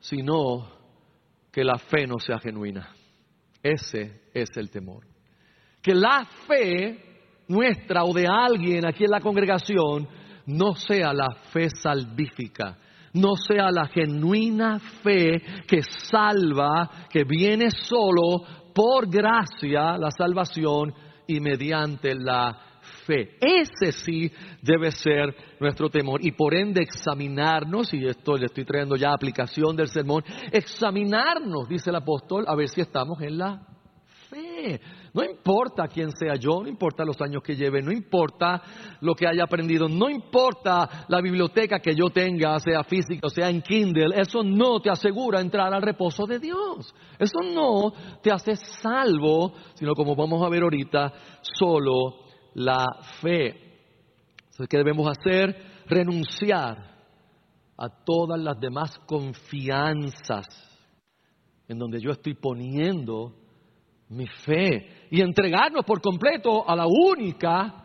[0.00, 0.68] sino
[1.50, 2.94] que la fe no sea genuina.
[3.62, 5.06] Ese es el temor.
[5.80, 7.14] Que la fe
[7.48, 10.08] nuestra o de alguien aquí en la congregación
[10.46, 12.76] no sea la fe salvífica,
[13.14, 20.92] no sea la genuina fe que salva, que viene solo por gracia la salvación
[21.26, 22.73] y mediante la
[23.06, 23.36] fe.
[23.40, 24.30] Ese sí
[24.62, 26.24] debe ser nuestro temor.
[26.24, 31.90] Y por ende examinarnos, y esto le estoy trayendo ya aplicación del sermón, examinarnos, dice
[31.90, 33.66] el apóstol, a ver si estamos en la
[34.28, 34.80] fe.
[35.12, 38.60] No importa quién sea yo, no importa los años que lleve, no importa
[39.00, 43.48] lo que haya aprendido, no importa la biblioteca que yo tenga, sea física o sea
[43.48, 46.92] en Kindle, eso no te asegura entrar al reposo de Dios.
[47.16, 51.12] Eso no te hace salvo, sino como vamos a ver ahorita,
[51.42, 52.86] solo la
[53.20, 53.60] fe.
[54.68, 55.84] ¿qué debemos hacer?
[55.86, 56.94] Renunciar
[57.76, 60.46] a todas las demás confianzas
[61.68, 63.34] en donde yo estoy poniendo
[64.08, 67.84] mi fe y entregarnos por completo a la única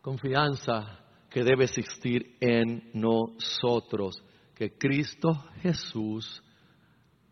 [0.00, 0.98] confianza
[1.28, 4.22] que debe existir en nosotros,
[4.54, 6.42] que Cristo Jesús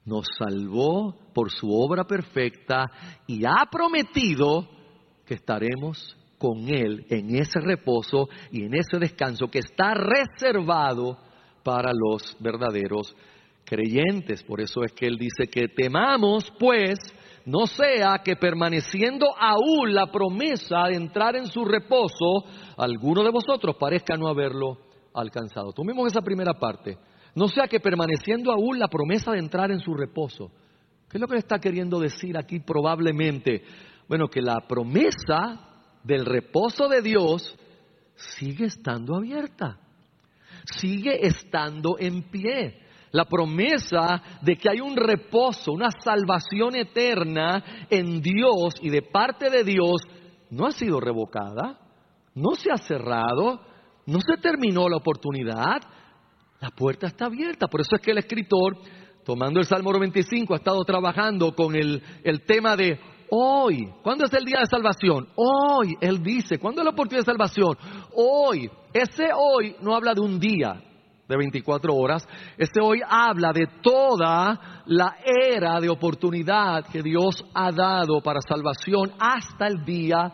[0.04, 2.86] nos salvó por su obra perfecta
[3.26, 4.66] y ha prometido
[5.26, 11.18] que estaremos con Él en ese reposo y en ese descanso que está reservado
[11.62, 13.14] para los verdaderos
[13.64, 14.42] creyentes.
[14.44, 16.98] Por eso es que Él dice que temamos, pues,
[17.44, 22.44] no sea que permaneciendo aún la promesa de entrar en su reposo,
[22.76, 24.78] alguno de vosotros parezca no haberlo
[25.14, 25.72] alcanzado.
[25.72, 26.96] Tomemos esa primera parte.
[27.34, 30.50] No sea que permaneciendo aún la promesa de entrar en su reposo.
[31.08, 33.62] ¿Qué es lo que le está queriendo decir aquí probablemente?
[34.08, 35.67] Bueno, que la promesa
[36.04, 37.56] del reposo de Dios
[38.16, 39.78] sigue estando abierta,
[40.64, 42.84] sigue estando en pie.
[43.10, 49.48] La promesa de que hay un reposo, una salvación eterna en Dios y de parte
[49.48, 50.02] de Dios
[50.50, 51.78] no ha sido revocada,
[52.34, 53.62] no se ha cerrado,
[54.04, 55.80] no se terminó la oportunidad,
[56.60, 57.66] la puerta está abierta.
[57.68, 58.76] Por eso es que el escritor,
[59.24, 63.88] tomando el Salmo 95, ha estado trabajando con el, el tema de Hoy.
[64.02, 65.28] ¿Cuándo es el día de salvación?
[65.36, 65.96] Hoy.
[66.00, 67.76] Él dice, ¿cuándo es la oportunidad de salvación?
[68.14, 68.70] Hoy.
[68.92, 70.82] Ese hoy no habla de un día
[71.28, 72.26] de 24 horas.
[72.56, 79.12] Ese hoy habla de toda la era de oportunidad que Dios ha dado para salvación
[79.18, 80.32] hasta el día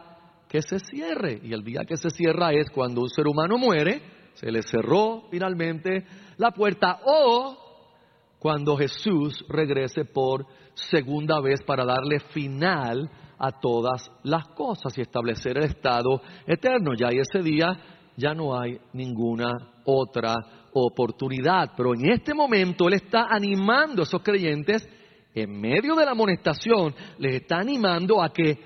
[0.48, 1.40] que se cierre.
[1.42, 4.00] Y el día que se cierra es cuando un ser humano muere,
[4.34, 7.63] se le cerró finalmente la puerta o
[8.44, 15.56] cuando Jesús regrese por segunda vez para darle final a todas las cosas y establecer
[15.56, 16.92] el estado eterno.
[16.92, 17.74] Ya ese día
[18.18, 19.46] ya no hay ninguna
[19.86, 20.34] otra
[20.74, 21.70] oportunidad.
[21.74, 24.86] Pero en este momento Él está animando a esos creyentes,
[25.34, 28.58] en medio de la amonestación, les está animando a que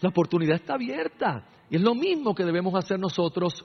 [0.00, 1.46] la oportunidad está abierta.
[1.68, 3.62] Y es lo mismo que debemos hacer nosotros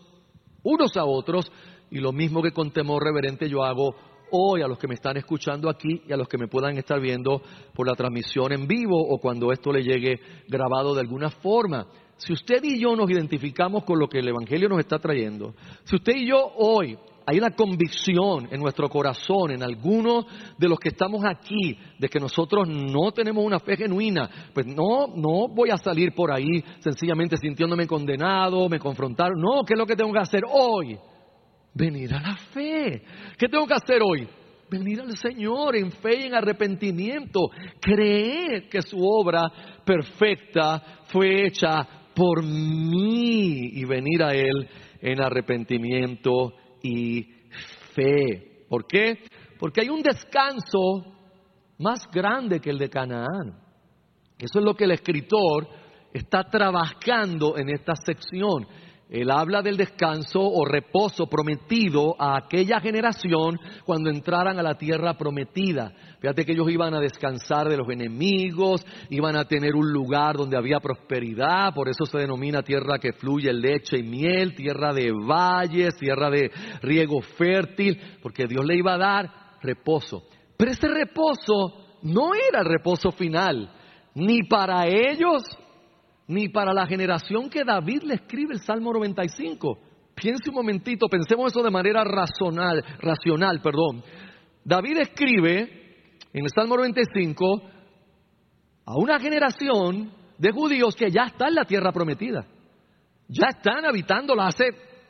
[0.61, 1.49] unos a otros
[1.89, 3.95] y lo mismo que con temor reverente yo hago
[4.35, 6.99] hoy a los que me están escuchando aquí y a los que me puedan estar
[6.99, 7.41] viendo
[7.73, 11.85] por la transmisión en vivo o cuando esto le llegue grabado de alguna forma.
[12.17, 15.95] Si usted y yo nos identificamos con lo que el Evangelio nos está trayendo, si
[15.95, 20.25] usted y yo hoy hay una convicción en nuestro corazón, en algunos
[20.57, 25.07] de los que estamos aquí, de que nosotros no tenemos una fe genuina, pues no,
[25.15, 29.39] no voy a salir por ahí sencillamente sintiéndome condenado, me confrontaron.
[29.39, 30.97] No, ¿qué es lo que tengo que hacer hoy?
[31.73, 33.03] Venir a la fe.
[33.37, 34.27] ¿Qué tengo que hacer hoy?
[34.69, 37.49] Venir al Señor en fe y en arrepentimiento.
[37.79, 39.51] Creer que su obra
[39.85, 44.69] perfecta fue hecha por mí y venir a Él
[45.01, 47.23] en arrepentimiento y
[47.93, 48.65] fe.
[48.69, 49.19] ¿Por qué?
[49.59, 51.13] Porque hay un descanso
[51.79, 53.59] más grande que el de Canaán.
[54.37, 55.67] Eso es lo que el escritor
[56.13, 58.67] está trabajando en esta sección.
[59.13, 65.13] Él habla del descanso o reposo prometido a aquella generación cuando entraran a la tierra
[65.13, 65.93] prometida.
[66.19, 70.57] Fíjate que ellos iban a descansar de los enemigos, iban a tener un lugar donde
[70.57, 75.95] había prosperidad, por eso se denomina tierra que fluye leche y miel, tierra de valles,
[75.95, 76.49] tierra de
[76.81, 80.23] riego fértil, porque Dios le iba a dar reposo.
[80.57, 83.71] Pero ese reposo no era el reposo final,
[84.15, 85.43] ni para ellos
[86.27, 89.77] ni para la generación que David le escribe el Salmo 95.
[90.15, 94.03] Piense un momentito, pensemos eso de manera racional, racional, perdón.
[94.63, 97.61] David escribe en el Salmo 95
[98.85, 102.45] a una generación de judíos que ya está en la tierra prometida.
[103.27, 104.65] Ya están habitándola hace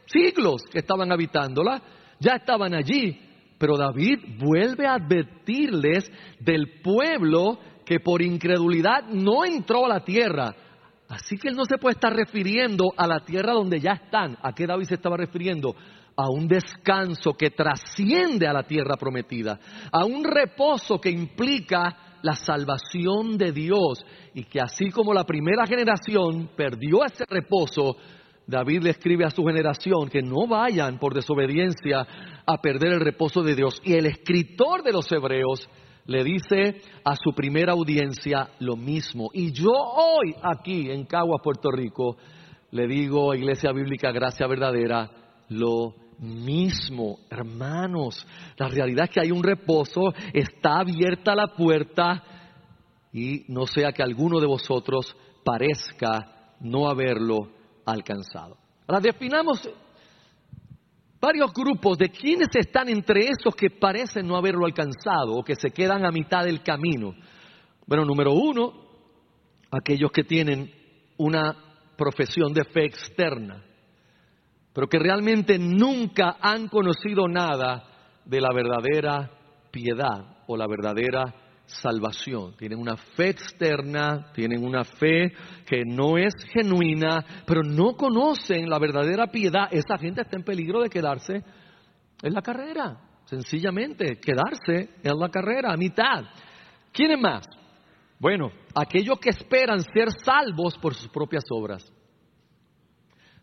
[0.05, 1.81] siglos que estaban habitándola,
[2.19, 3.19] ya estaban allí.
[3.57, 10.55] Pero David vuelve a advertirles del pueblo que por incredulidad no entró a la tierra,
[11.09, 14.37] Así que él no se puede estar refiriendo a la tierra donde ya están.
[14.41, 15.75] ¿A qué David se estaba refiriendo?
[16.15, 19.59] A un descanso que trasciende a la tierra prometida,
[19.91, 25.65] a un reposo que implica la salvación de Dios y que así como la primera
[25.67, 27.97] generación perdió ese reposo,
[28.47, 32.05] David le escribe a su generación que no vayan por desobediencia
[32.45, 33.81] a perder el reposo de Dios.
[33.83, 35.67] Y el escritor de los Hebreos
[36.05, 39.29] le dice a su primera audiencia lo mismo.
[39.33, 42.17] Y yo hoy aquí en Caguas, Puerto Rico,
[42.71, 45.09] le digo a Iglesia Bíblica Gracia Verdadera
[45.49, 47.19] lo mismo.
[47.29, 48.25] Hermanos,
[48.57, 52.23] la realidad es que hay un reposo, está abierta la puerta
[53.11, 57.49] y no sea que alguno de vosotros parezca no haberlo
[57.85, 58.57] alcanzado.
[58.87, 59.69] Ahora definamos
[61.23, 65.69] varios grupos de quienes están entre esos que parecen no haberlo alcanzado o que se
[65.69, 67.15] quedan a mitad del camino.
[67.87, 68.73] Bueno, número uno,
[69.71, 70.69] aquellos que tienen
[71.15, 71.55] una
[71.95, 73.63] profesión de fe externa,
[74.73, 77.85] pero que realmente nunca han conocido nada
[78.25, 79.31] de la verdadera
[79.71, 81.23] piedad o la verdadera
[81.65, 82.55] salvación.
[82.57, 85.31] Tienen una fe externa, tienen una fe
[85.65, 89.67] que no es genuina, pero no conocen la verdadera piedad.
[89.71, 91.43] Esa gente está en peligro de quedarse
[92.21, 96.23] en la carrera, sencillamente, quedarse en la carrera a mitad.
[96.91, 97.47] ¿Quiénes más?
[98.19, 101.91] Bueno, aquellos que esperan ser salvos por sus propias obras.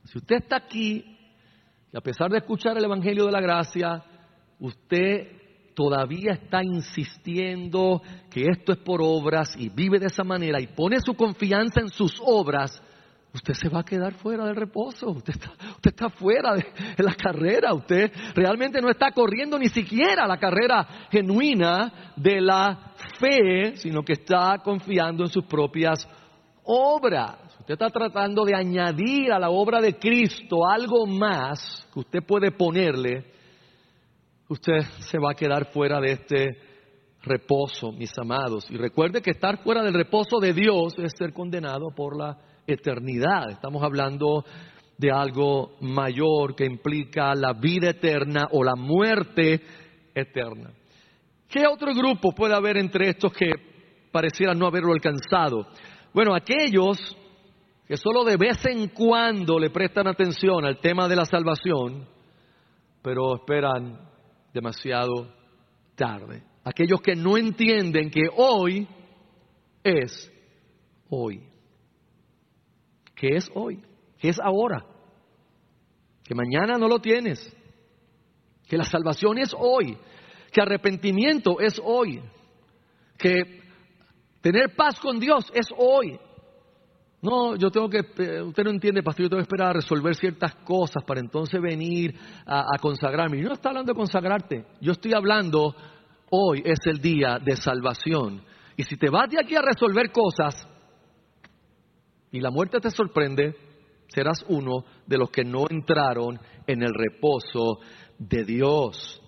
[0.05, 1.19] Si usted está aquí
[1.93, 4.03] y a pesar de escuchar el Evangelio de la Gracia,
[4.59, 5.40] usted
[5.81, 10.99] todavía está insistiendo que esto es por obras y vive de esa manera y pone
[11.01, 12.83] su confianza en sus obras,
[13.33, 16.67] usted se va a quedar fuera del reposo, usted está, usted está fuera de,
[16.99, 23.75] la carrera, usted realmente no está corriendo ni siquiera la carrera genuina de la fe,
[23.77, 26.07] sino que está confiando en sus propias
[26.63, 27.39] obras.
[27.61, 32.51] Usted está tratando de añadir a la obra de Cristo algo más que usted puede
[32.51, 33.40] ponerle
[34.51, 36.59] usted se va a quedar fuera de este
[37.23, 38.69] reposo, mis amados.
[38.69, 42.37] Y recuerde que estar fuera del reposo de Dios es ser condenado por la
[42.67, 43.51] eternidad.
[43.51, 44.45] Estamos hablando
[44.99, 49.61] de algo mayor que implica la vida eterna o la muerte
[50.15, 50.73] eterna.
[51.49, 53.51] ¿Qué otro grupo puede haber entre estos que
[54.11, 55.67] parecieran no haberlo alcanzado?
[56.13, 57.17] Bueno, aquellos
[57.87, 62.07] que solo de vez en cuando le prestan atención al tema de la salvación,
[63.03, 64.10] pero esperan
[64.53, 65.35] demasiado
[65.95, 66.43] tarde.
[66.65, 68.87] aquellos que no entienden que hoy
[69.83, 70.31] es
[71.09, 71.43] hoy.
[73.15, 73.83] Que es hoy,
[74.19, 74.85] que es ahora,
[76.25, 77.55] que mañana no lo tienes,
[78.67, 79.99] que la salvación es hoy,
[80.53, 82.23] que arrepentimiento es hoy,
[83.19, 83.63] que
[84.41, 86.19] tener paz con Dios es hoy.
[87.23, 90.55] No, yo tengo que, usted no entiende, pastor, yo tengo que esperar a resolver ciertas
[90.65, 92.15] cosas para entonces venir
[92.47, 93.39] a, a consagrarme.
[93.41, 95.75] Yo no estoy hablando de consagrarte, yo estoy hablando,
[96.31, 98.43] hoy es el día de salvación.
[98.77, 100.67] Y si te vas de aquí a resolver cosas
[102.33, 103.55] y la muerte te sorprende,
[104.09, 107.81] serás uno de los que no entraron en el reposo
[108.19, 109.21] de Dios.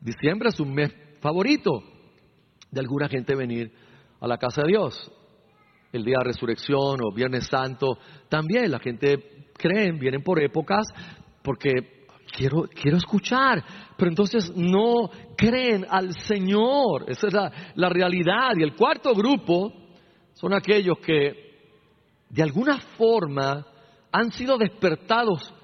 [0.00, 1.82] Diciembre es un mes favorito
[2.70, 3.72] de alguna gente venir
[4.20, 5.12] a la casa de Dios.
[5.96, 10.86] El día de resurrección o Viernes Santo, también la gente creen, vienen por épocas
[11.42, 13.64] porque quiero, quiero escuchar,
[13.96, 17.04] pero entonces no creen al Señor.
[17.08, 18.50] Esa es la, la realidad.
[18.58, 19.72] Y el cuarto grupo
[20.34, 21.46] son aquellos que
[22.28, 23.66] de alguna forma
[24.12, 25.54] han sido despertados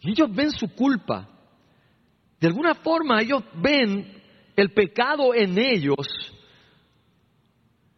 [0.00, 1.28] y ellos ven su culpa.
[2.38, 4.22] De alguna forma ellos ven
[4.54, 5.96] el pecado en ellos,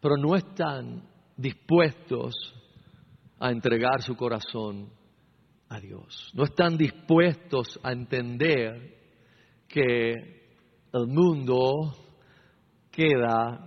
[0.01, 1.03] pero no están
[1.39, 2.35] dispuestos
[3.39, 4.89] a entregar su corazón
[5.69, 6.31] a Dios.
[6.33, 8.97] No están dispuestos a entender
[9.67, 10.11] que
[10.91, 11.95] el mundo
[12.91, 13.65] queda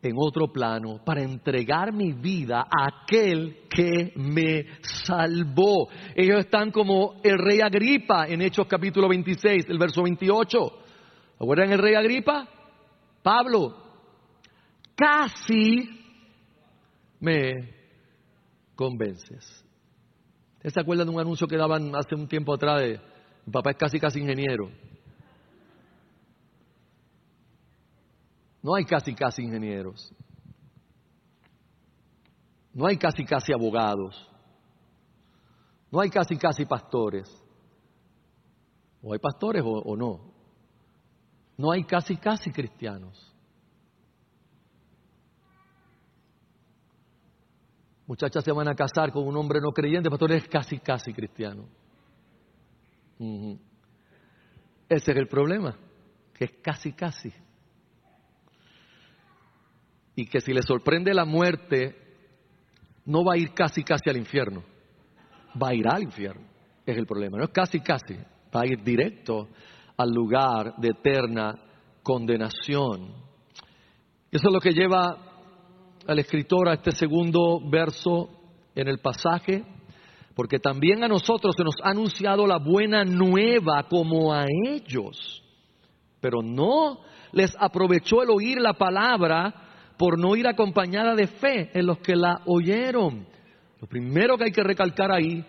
[0.00, 5.88] en otro plano para entregar mi vida a aquel que me salvó.
[6.16, 10.58] Ellos están como el rey Agripa en Hechos capítulo 26, el verso 28.
[11.38, 12.48] ¿Recuerdan el rey Agripa?
[13.22, 13.76] Pablo,
[14.96, 16.01] casi
[17.22, 17.72] me
[18.74, 19.64] convences.
[20.56, 23.00] ¿Ustedes se acuerdan de un anuncio que daban hace un tiempo atrás de
[23.46, 24.68] mi papá es casi casi ingeniero?
[28.60, 30.12] No hay casi casi ingenieros.
[32.74, 34.28] No hay casi casi abogados.
[35.92, 37.28] No hay casi casi pastores.
[39.00, 40.32] O hay pastores o, o no.
[41.56, 43.31] No hay casi casi cristianos.
[48.06, 51.68] Muchachas se van a casar con un hombre no creyente, pastor es casi, casi cristiano.
[54.88, 55.76] Ese es el problema,
[56.34, 57.32] que es casi, casi.
[60.16, 61.96] Y que si le sorprende la muerte,
[63.06, 64.62] no va a ir casi, casi al infierno.
[65.60, 66.46] Va a ir al infierno.
[66.84, 67.38] Es el problema.
[67.38, 68.14] No es casi, casi.
[68.54, 69.48] Va a ir directo
[69.96, 71.58] al lugar de eterna
[72.02, 73.14] condenación.
[74.30, 75.31] Eso es lo que lleva
[76.06, 78.28] al escritor a este segundo verso
[78.74, 79.64] en el pasaje,
[80.34, 85.42] porque también a nosotros se nos ha anunciado la buena nueva como a ellos,
[86.20, 87.00] pero no
[87.32, 89.54] les aprovechó el oír la palabra
[89.98, 93.26] por no ir acompañada de fe en los que la oyeron.
[93.80, 95.44] Lo primero que hay que recalcar ahí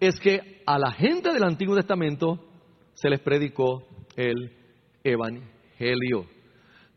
[0.00, 2.38] es que a la gente del Antiguo Testamento
[2.94, 3.84] se les predicó
[4.16, 4.52] el
[5.04, 6.26] Evangelio.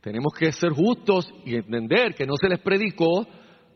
[0.06, 3.26] Tenemos que ser justos y entender que no se les predicó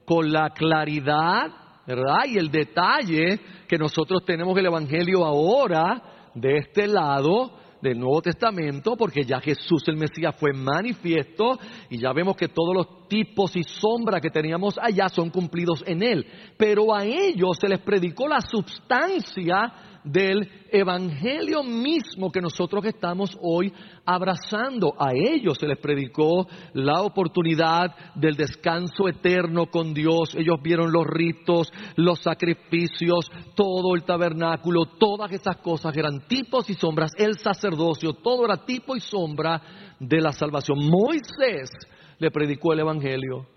[0.05, 1.47] con la claridad,
[1.87, 2.25] ¿verdad?
[2.27, 7.51] Y el detalle que nosotros tenemos el Evangelio ahora de este lado
[7.81, 11.57] del Nuevo Testamento, porque ya Jesús el Mesías fue manifiesto
[11.89, 16.03] y ya vemos que todos los tipos y sombras que teníamos allá son cumplidos en
[16.03, 16.27] Él.
[16.59, 23.73] Pero a ellos se les predicó la substancia del Evangelio mismo que nosotros estamos hoy
[24.05, 24.93] abrazando.
[24.97, 30.35] A ellos se les predicó la oportunidad del descanso eterno con Dios.
[30.35, 36.73] Ellos vieron los ritos, los sacrificios, todo el tabernáculo, todas esas cosas eran tipos y
[36.73, 37.11] sombras.
[37.17, 39.61] El sacerdocio, todo era tipo y sombra
[39.99, 40.79] de la salvación.
[40.89, 41.69] Moisés
[42.17, 43.47] le predicó el Evangelio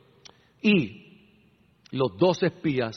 [0.62, 1.02] y
[1.90, 2.96] los dos espías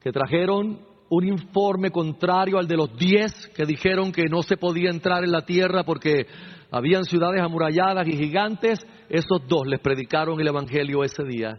[0.00, 4.90] que trajeron un informe contrario al de los diez que dijeron que no se podía
[4.90, 6.26] entrar en la tierra porque
[6.70, 11.58] habían ciudades amuralladas y gigantes, esos dos les predicaron el Evangelio ese día.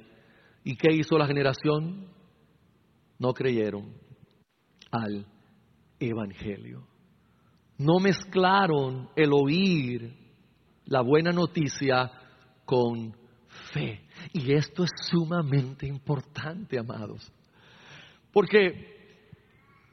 [0.63, 2.07] ¿Y qué hizo la generación?
[3.17, 3.93] No creyeron
[4.91, 5.25] al
[5.99, 6.85] Evangelio.
[7.77, 10.13] No mezclaron el oír
[10.85, 12.11] la buena noticia
[12.65, 13.15] con
[13.73, 14.01] fe.
[14.33, 17.31] Y esto es sumamente importante, amados.
[18.31, 18.98] Porque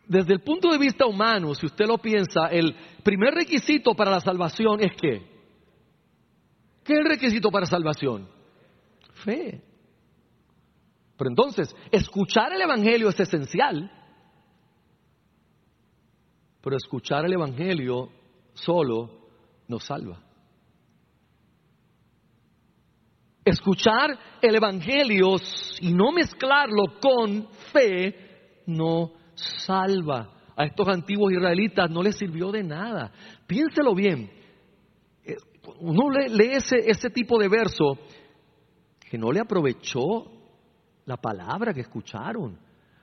[0.09, 4.21] desde el punto de vista humano, si usted lo piensa, el primer requisito para la
[4.21, 5.37] salvación es qué?
[6.85, 8.29] ¿Qué es el requisito para salvación?
[9.25, 9.63] Fe.
[11.17, 13.91] Pero entonces, escuchar el Evangelio es esencial,
[16.61, 18.11] pero escuchar el Evangelio
[18.55, 19.11] solo
[19.67, 20.23] nos salva.
[23.45, 25.37] Escuchar el Evangelio
[25.81, 30.31] y no mezclarlo con fe no salva.
[30.57, 33.13] A estos antiguos israelitas no les sirvió de nada.
[33.47, 34.31] Piénselo bien.
[35.25, 35.37] Eh,
[35.81, 37.99] uno lee ese, ese tipo de verso
[39.11, 40.25] que no le aprovechó
[41.05, 42.59] la palabra que escucharon.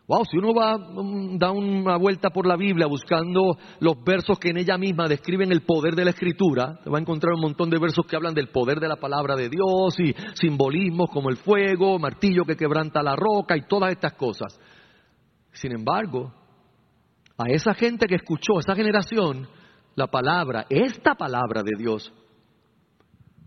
[0.06, 4.50] Wow, si uno va, mm, da una vuelta por la Biblia buscando los versos que
[4.50, 7.80] en ella misma describen el poder de la Escritura, va a encontrar un montón de
[7.80, 12.00] versos que hablan del poder de la palabra de Dios y simbolismos como el fuego,
[12.00, 14.60] martillo que quebranta la roca y todas estas cosas.
[15.54, 16.34] Sin embargo,
[17.38, 19.48] a esa gente que escuchó, esa generación,
[19.96, 22.12] la palabra, esta palabra de Dios,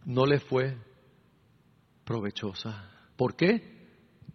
[0.04, 0.76] no le fue
[2.04, 2.90] provechosa.
[3.16, 3.88] ¿Por qué?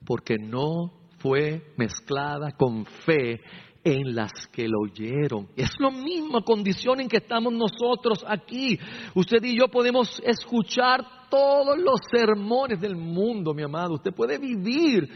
[0.06, 3.42] Porque no fue mezclada con fe
[3.84, 5.50] en las que lo oyeron.
[5.56, 8.78] Es la misma condición en que estamos nosotros aquí.
[9.16, 13.96] Usted y yo podemos escuchar todos los sermones del mundo, mi amado.
[13.96, 15.10] Usted puede vivir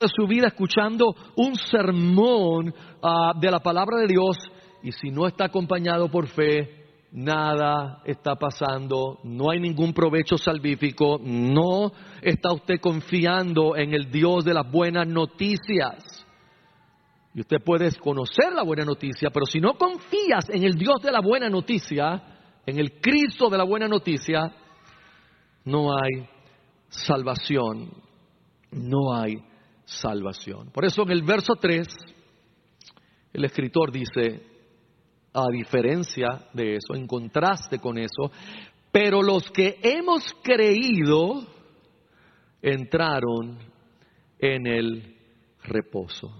[0.00, 4.36] su vida escuchando un sermón ah, de la palabra de Dios
[4.82, 11.18] y si no está acompañado por fe, nada está pasando, no hay ningún provecho salvífico,
[11.22, 16.26] no está usted confiando en el Dios de las buenas noticias.
[17.32, 21.12] Y usted puede conocer la buena noticia, pero si no confías en el Dios de
[21.12, 22.22] la buena noticia,
[22.66, 24.52] en el Cristo de la buena noticia,
[25.64, 26.28] no hay
[26.88, 27.90] salvación,
[28.70, 29.34] no hay
[30.00, 30.70] salvación.
[30.70, 31.86] Por eso en el verso 3,
[33.32, 34.42] el escritor dice,
[35.32, 38.30] a diferencia de eso, en contraste con eso,
[38.92, 41.46] pero los que hemos creído
[42.62, 43.58] entraron
[44.38, 45.16] en el
[45.64, 46.32] reposo.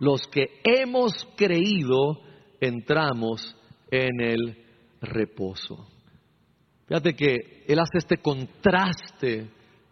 [0.00, 2.20] Los que hemos creído
[2.60, 3.56] entramos
[3.90, 4.64] en el
[5.00, 5.86] reposo.
[6.86, 9.50] Fíjate que él hace este contraste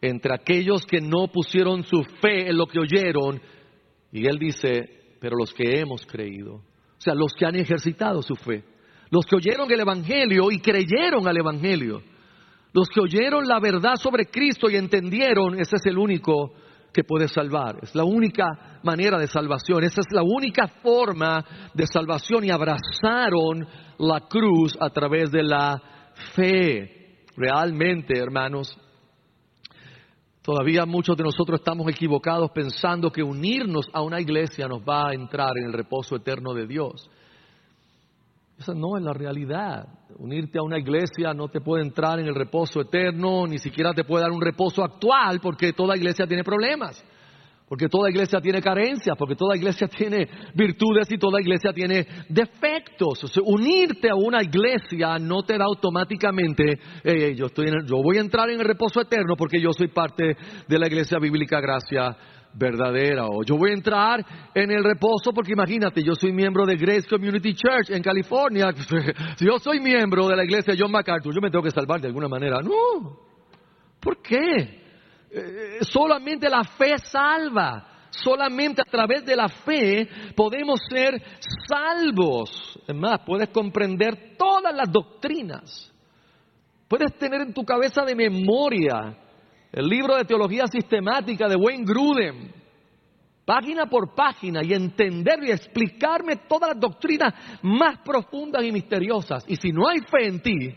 [0.09, 3.40] entre aquellos que no pusieron su fe en lo que oyeron
[4.12, 6.62] y él dice, pero los que hemos creío
[6.96, 8.64] o sea, los que han ejercitado su fe.
[9.11, 12.02] Los que oyeron el Evangelio y creyeron al Evangelio.
[12.72, 16.52] Los que oyeron la verdad sobre Cristo y entendieron, ese es el único
[16.92, 17.78] que puede salvar.
[17.82, 19.84] Es la única manera de salvación.
[19.84, 21.44] Esa es la única forma
[21.74, 23.66] de salvación y abrazaron
[23.98, 25.80] la cruz a través de la
[26.34, 27.24] fe.
[27.36, 28.76] Realmente, hermanos,
[30.47, 35.12] Todavía muchos de nosotros estamos equivocados pensando que unirnos a una iglesia nos va a
[35.12, 37.11] entrar en el reposo eterno de Dios.
[38.57, 39.88] Esa no es la realidad.
[40.18, 44.05] Unirte a una iglesia no te puede entrar en el reposo eterno, ni siquiera te
[44.05, 47.05] puede dar un reposo actual, porque toda iglesia tiene problemas.
[47.69, 53.25] Porque toda iglesia tiene carencias, porque toda iglesia tiene virtudes y toda iglesia tiene defectos.
[53.45, 56.79] unirte a una iglesia no te da automáticamente,
[57.35, 60.37] yo, estoy yo voy a entrar en el reposo eterno porque yo soy parte
[60.69, 62.17] de la iglesia bíblica Gracia
[62.55, 63.27] verdadera.
[63.27, 67.09] O yo voy a entrar en el reposo porque imagínate, yo soy miembro de Grace
[67.09, 68.73] Community Church en California.
[69.37, 72.07] Si yo soy miembro de la iglesia John MacArthur, yo me tengo que salvar de
[72.07, 72.61] alguna manera.
[72.62, 73.19] No.
[74.01, 74.86] ¿Por qué?
[75.31, 77.93] Eh, solamente la fe salva.
[78.11, 81.20] Solamente a través de la fe podemos ser
[81.68, 82.79] salvos.
[82.87, 85.93] Es más, puedes comprender todas las doctrinas.
[86.89, 89.18] Puedes tener en tu cabeza de memoria
[89.72, 92.53] el libro de teología sistemática de Wayne Grudem,
[93.45, 99.45] página por página, y entender y explicarme todas las doctrinas más profundas y misteriosas.
[99.47, 100.74] Y si no hay fe en ti,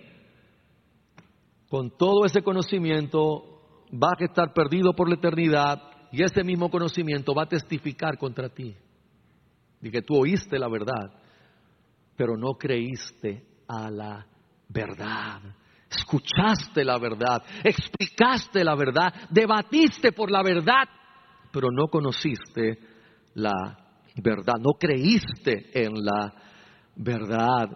[1.69, 3.48] con todo ese conocimiento
[3.91, 5.81] vas a estar perdido por la eternidad
[6.11, 8.75] y ese mismo conocimiento va a testificar contra ti.
[9.79, 11.13] De que tú oíste la verdad,
[12.15, 14.25] pero no creíste a la
[14.67, 15.41] verdad.
[15.89, 20.87] Escuchaste la verdad, explicaste la verdad, debatiste por la verdad,
[21.51, 22.77] pero no conociste
[23.35, 23.77] la
[24.15, 26.33] verdad, no creíste en la
[26.95, 27.69] verdad.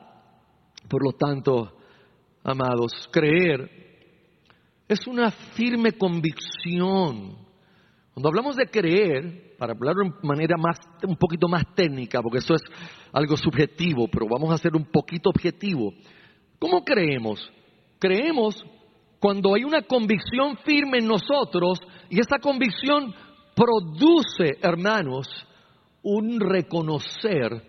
[0.88, 1.78] Por lo tanto,
[2.43, 3.82] amados, creer
[4.93, 7.37] es una firme convicción.
[8.13, 10.77] Cuando hablamos de creer, para hablar de manera más,
[11.07, 12.61] un poquito más técnica, porque eso es
[13.11, 15.93] algo subjetivo, pero vamos a ser un poquito objetivo.
[16.59, 17.51] ¿Cómo creemos?
[17.99, 18.55] Creemos
[19.19, 21.79] cuando hay una convicción firme en nosotros
[22.09, 23.13] y esa convicción
[23.55, 25.27] produce, hermanos,
[26.03, 27.63] un reconocer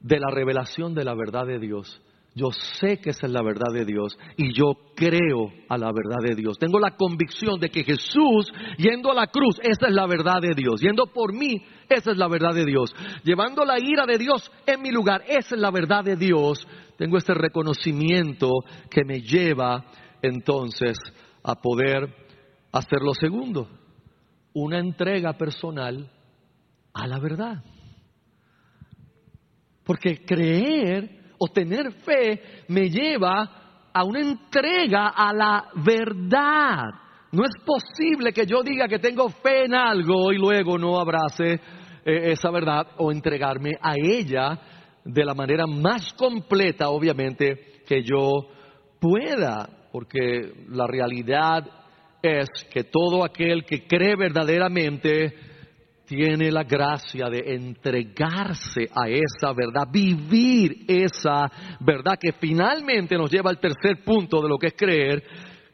[0.00, 2.00] de la revelación de la verdad de Dios.
[2.36, 6.18] Yo sé que esa es la verdad de Dios y yo creo a la verdad
[6.22, 6.58] de Dios.
[6.58, 10.52] Tengo la convicción de que Jesús, yendo a la cruz, esa es la verdad de
[10.54, 10.82] Dios.
[10.82, 12.94] Yendo por mí, esa es la verdad de Dios.
[13.24, 16.68] Llevando la ira de Dios en mi lugar, esa es la verdad de Dios.
[16.98, 18.50] Tengo este reconocimiento
[18.90, 19.86] que me lleva
[20.20, 20.98] entonces
[21.42, 22.14] a poder
[22.70, 23.66] hacer lo segundo,
[24.52, 26.10] una entrega personal
[26.92, 27.64] a la verdad.
[29.84, 36.84] Porque creer o tener fe me lleva a una entrega a la verdad.
[37.32, 41.54] No es posible que yo diga que tengo fe en algo y luego no abrace
[42.04, 44.58] eh, esa verdad o entregarme a ella
[45.04, 48.48] de la manera más completa, obviamente, que yo
[49.00, 51.64] pueda, porque la realidad
[52.22, 55.34] es que todo aquel que cree verdaderamente
[56.06, 61.50] tiene la gracia de entregarse a esa verdad, vivir esa
[61.80, 65.22] verdad que finalmente nos lleva al tercer punto de lo que es creer,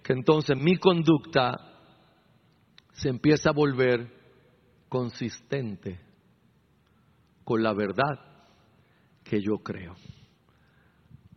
[0.03, 1.53] que entonces mi conducta
[2.93, 4.09] se empieza a volver
[4.89, 6.01] consistente
[7.45, 8.18] con la verdad
[9.22, 9.95] que yo creo.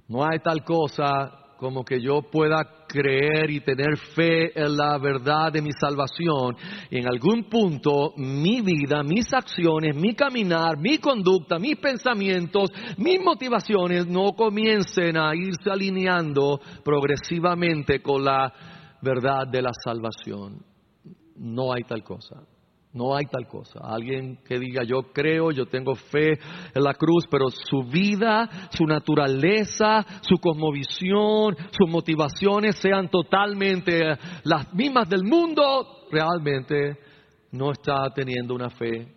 [0.08, 5.52] No hay tal cosa como que yo pueda creer y tener fe en la verdad
[5.52, 6.56] de mi salvación,
[6.90, 14.08] en algún punto mi vida, mis acciones, mi caminar, mi conducta, mis pensamientos, mis motivaciones
[14.08, 18.52] no comiencen a irse alineando progresivamente con la
[19.02, 20.64] verdad de la salvación.
[21.36, 22.55] No hay tal cosa.
[22.96, 23.82] No hay tal cosa.
[23.84, 26.40] Alguien que diga yo creo, yo tengo fe
[26.74, 34.02] en la cruz, pero su vida, su naturaleza, su cosmovisión, sus motivaciones sean totalmente
[34.46, 36.98] las mismas del mundo, realmente
[37.52, 39.14] no está teniendo una fe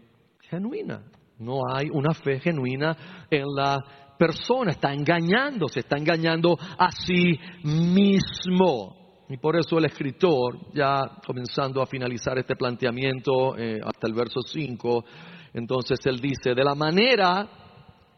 [0.51, 1.01] genuina.
[1.39, 2.97] No hay una fe genuina
[3.31, 3.79] en la
[4.18, 8.97] persona, está engañando, se está engañando a sí mismo.
[9.31, 14.41] Y por eso el escritor, ya comenzando a finalizar este planteamiento eh, hasta el verso
[14.41, 15.05] 5,
[15.53, 17.47] entonces él dice, de la manera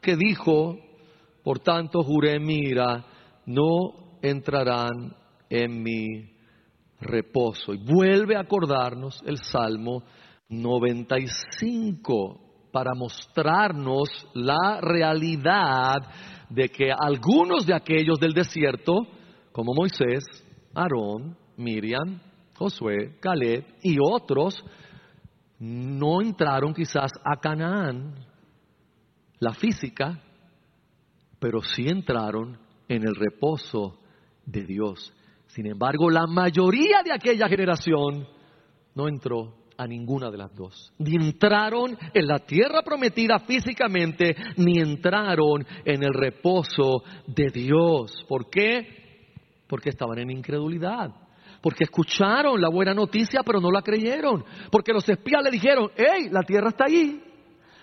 [0.00, 0.78] que dijo,
[1.42, 3.04] por tanto juré mira,
[3.46, 5.16] no entrarán
[5.48, 6.06] en mi
[7.00, 7.74] reposo.
[7.74, 10.04] Y vuelve a acordarnos el Salmo
[10.48, 15.96] 95 para mostrarnos la realidad
[16.48, 19.08] de que algunos de aquellos del desierto,
[19.52, 20.22] como Moisés,
[20.74, 22.20] Aarón, Miriam,
[22.56, 24.62] Josué, Caleb y otros
[25.58, 28.14] no entraron quizás a Canaán,
[29.38, 30.18] la física,
[31.38, 32.58] pero sí entraron
[32.88, 33.98] en el reposo
[34.44, 35.12] de Dios.
[35.48, 38.26] Sin embargo, la mayoría de aquella generación
[38.94, 40.92] no entró a ninguna de las dos.
[40.98, 48.12] Ni entraron en la tierra prometida físicamente, ni entraron en el reposo de Dios.
[48.28, 48.99] ¿Por qué?
[49.70, 51.12] Porque estaban en incredulidad.
[51.62, 54.44] Porque escucharon la buena noticia pero no la creyeron.
[54.70, 57.22] Porque los espías le dijeron, hey, la tierra está ahí,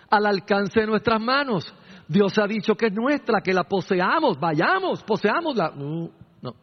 [0.09, 1.73] al alcance de nuestras manos.
[2.05, 5.71] Dios ha dicho que es nuestra, que la poseamos, vayamos, poseámosla.
[5.75, 6.09] No,
[6.41, 6.53] no.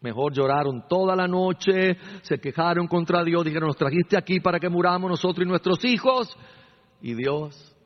[0.00, 4.68] Mejor lloraron toda la noche, se quejaron contra Dios, dijeron, nos trajiste aquí para que
[4.68, 6.28] muramos nosotros y nuestros hijos.
[7.02, 7.76] Y Dios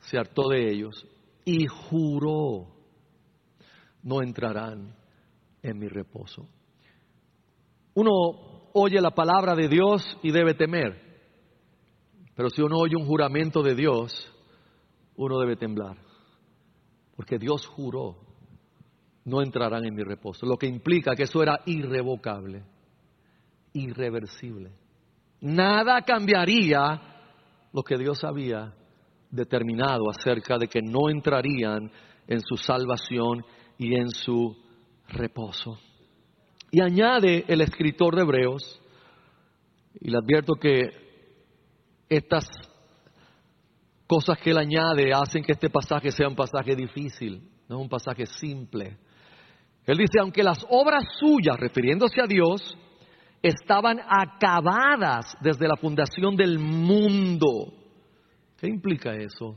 [0.00, 1.06] se hartó de ellos
[1.44, 2.75] y juró
[4.06, 4.94] no entrarán
[5.62, 6.48] en mi reposo.
[7.94, 8.12] Uno
[8.72, 11.20] oye la palabra de Dios y debe temer,
[12.36, 14.32] pero si uno oye un juramento de Dios,
[15.16, 15.96] uno debe temblar,
[17.16, 18.16] porque Dios juró,
[19.24, 22.62] no entrarán en mi reposo, lo que implica que eso era irrevocable,
[23.72, 24.70] irreversible.
[25.40, 27.02] Nada cambiaría
[27.72, 28.72] lo que Dios había
[29.32, 31.90] determinado acerca de que no entrarían
[32.28, 33.44] en su salvación
[33.78, 34.56] y en su
[35.08, 35.78] reposo.
[36.70, 38.80] Y añade el escritor de Hebreos,
[40.00, 40.90] y le advierto que
[42.08, 42.48] estas
[44.06, 47.88] cosas que él añade hacen que este pasaje sea un pasaje difícil, no es un
[47.88, 48.98] pasaje simple.
[49.86, 52.76] Él dice, aunque las obras suyas, refiriéndose a Dios,
[53.42, 57.72] estaban acabadas desde la fundación del mundo.
[58.58, 59.56] ¿Qué implica eso?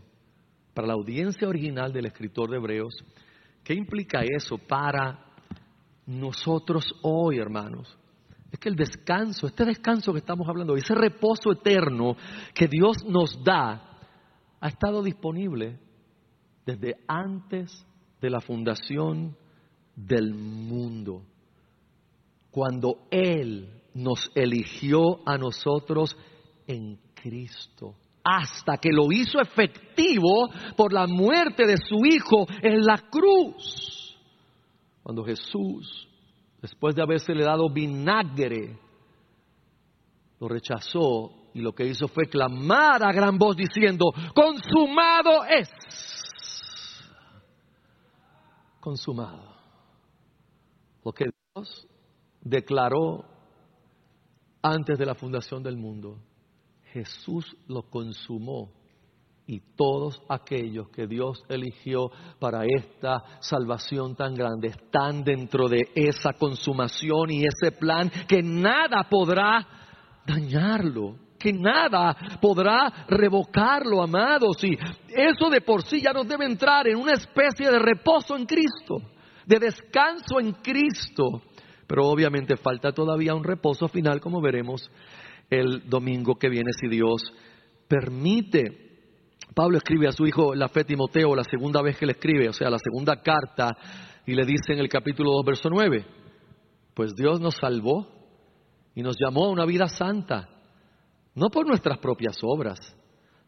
[0.73, 2.93] Para la audiencia original del escritor de Hebreos,
[3.63, 5.25] ¿Qué implica eso para
[6.05, 7.97] nosotros hoy, hermanos?
[8.51, 12.15] Es que el descanso, este descanso que estamos hablando, ese reposo eterno
[12.53, 13.99] que Dios nos da,
[14.59, 15.79] ha estado disponible
[16.65, 17.85] desde antes
[18.19, 19.37] de la fundación
[19.95, 21.23] del mundo.
[22.49, 26.17] Cuando Él nos eligió a nosotros
[26.65, 32.97] en Cristo hasta que lo hizo efectivo por la muerte de su Hijo en la
[33.09, 34.17] cruz.
[35.03, 36.07] Cuando Jesús,
[36.61, 38.77] después de habérsele dado vinagre,
[40.39, 44.05] lo rechazó y lo que hizo fue clamar a gran voz diciendo,
[44.35, 45.69] consumado es.
[48.79, 49.55] Consumado.
[51.03, 51.87] Lo que Dios
[52.41, 53.25] declaró
[54.61, 56.19] antes de la fundación del mundo.
[56.93, 58.71] Jesús lo consumó
[59.49, 66.33] y todos aquellos que Dios eligió para esta salvación tan grande están dentro de esa
[66.33, 69.67] consumación y ese plan que nada podrá
[70.23, 74.63] dañarlo, que nada podrá revocarlo, amados.
[74.63, 74.77] Y
[75.09, 79.01] eso de por sí ya nos debe entrar en una especie de reposo en Cristo,
[79.47, 81.41] de descanso en Cristo.
[81.87, 84.91] Pero obviamente falta todavía un reposo final, como veremos
[85.49, 87.21] el domingo que viene, si Dios
[87.87, 88.87] permite.
[89.55, 92.53] Pablo escribe a su hijo la fe Timoteo, la segunda vez que le escribe, o
[92.53, 93.75] sea, la segunda carta,
[94.25, 96.05] y le dice en el capítulo 2, verso 9,
[96.93, 98.07] pues Dios nos salvó
[98.93, 100.47] y nos llamó a una vida santa,
[101.33, 102.79] no por nuestras propias obras,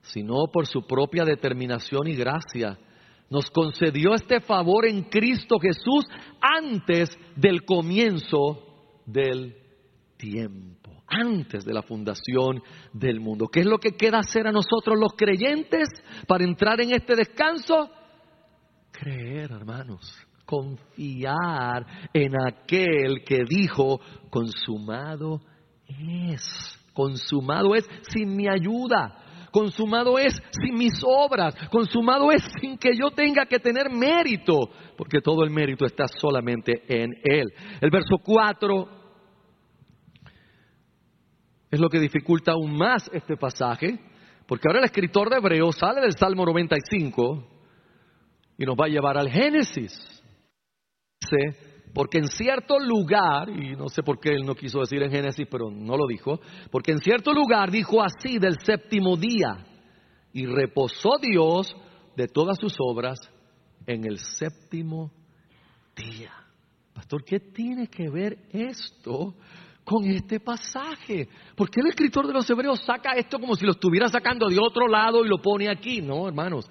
[0.02, 2.80] sino por su propia determinación y gracia.
[3.30, 6.06] Nos concedió este favor en Cristo Jesús
[6.42, 9.56] antes del comienzo del
[10.18, 10.81] tiempo
[11.12, 13.48] antes de la fundación del mundo.
[13.48, 15.90] ¿Qué es lo que queda hacer a nosotros los creyentes
[16.28, 17.90] para entrar en este descanso?
[18.92, 24.00] Creer, hermanos, confiar en aquel que dijo,
[24.30, 25.42] consumado
[25.88, 29.18] es, consumado es sin mi ayuda.
[29.52, 35.20] Consumado es sin mis obras, consumado es sin que yo tenga que tener mérito, porque
[35.20, 37.52] todo el mérito está solamente en Él.
[37.82, 39.01] El verso 4
[41.72, 43.98] es lo que dificulta aún más este pasaje,
[44.46, 47.48] porque ahora el escritor de Hebreos sale del Salmo 95
[48.58, 49.98] y nos va a llevar al Génesis.
[51.22, 51.58] Dice,
[51.94, 55.48] porque en cierto lugar, y no sé por qué él no quiso decir en Génesis,
[55.50, 59.66] pero no lo dijo, porque en cierto lugar dijo así del séptimo día,
[60.34, 61.74] y reposó Dios
[62.18, 63.18] de todas sus obras
[63.86, 65.12] en el séptimo
[65.96, 66.34] día.
[66.94, 69.36] Pastor, ¿qué tiene que ver esto
[69.84, 71.28] con este pasaje.
[71.56, 74.60] ¿Por qué el escritor de los Hebreos saca esto como si lo estuviera sacando de
[74.60, 76.02] otro lado y lo pone aquí?
[76.02, 76.66] No, hermanos.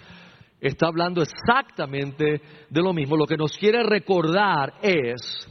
[0.60, 3.16] Está hablando exactamente de lo mismo.
[3.16, 5.48] Lo que nos quiere recordar es,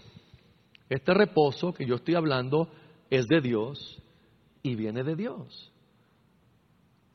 [0.87, 2.69] este reposo que yo estoy hablando
[3.09, 4.01] es de Dios
[4.61, 5.71] y viene de Dios.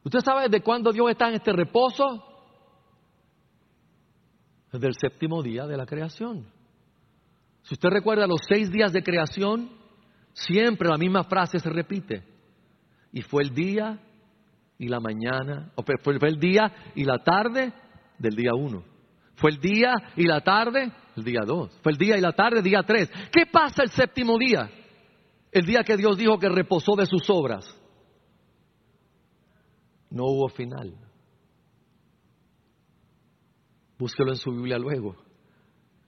[0.04, 2.22] ¿Usted sabe desde cuándo Dios está en este reposo?
[4.72, 6.46] Desde el séptimo día de la creación.
[7.62, 9.70] Si usted recuerda los seis días de creación,
[10.34, 12.22] Siempre la misma frase se repite.
[13.12, 13.98] Y fue el día
[14.76, 17.72] y la mañana, o fue, el día y la tarde
[18.18, 18.84] del día uno.
[19.36, 21.70] Fue el día y la tarde el día dos.
[21.82, 23.08] Fue el día y la tarde día tres.
[23.32, 24.68] ¿Qué pasa el séptimo día?
[25.52, 27.64] El día que Dios dijo que reposó de sus obras.
[30.10, 30.96] No hubo final.
[33.96, 35.16] Búsquelo en su Biblia luego.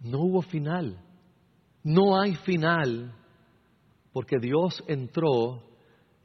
[0.00, 1.00] No hubo final.
[1.84, 3.14] No hay final
[4.16, 5.62] porque Dios entró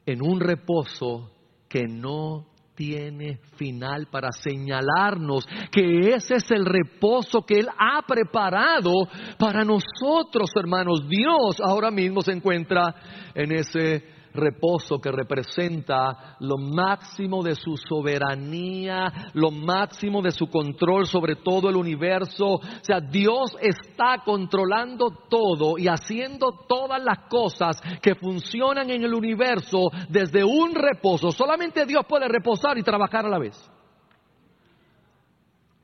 [0.06, 1.30] en un reposo
[1.68, 8.92] que no tiene final para señalarnos que ese es el reposo que Él ha preparado
[9.38, 11.06] para nosotros, hermanos.
[11.06, 12.94] Dios ahora mismo se encuentra
[13.34, 21.06] en ese reposo que representa lo máximo de su soberanía, lo máximo de su control
[21.06, 22.46] sobre todo el universo.
[22.54, 29.14] O sea, Dios está controlando todo y haciendo todas las cosas que funcionan en el
[29.14, 31.30] universo desde un reposo.
[31.30, 33.70] Solamente Dios puede reposar y trabajar a la vez.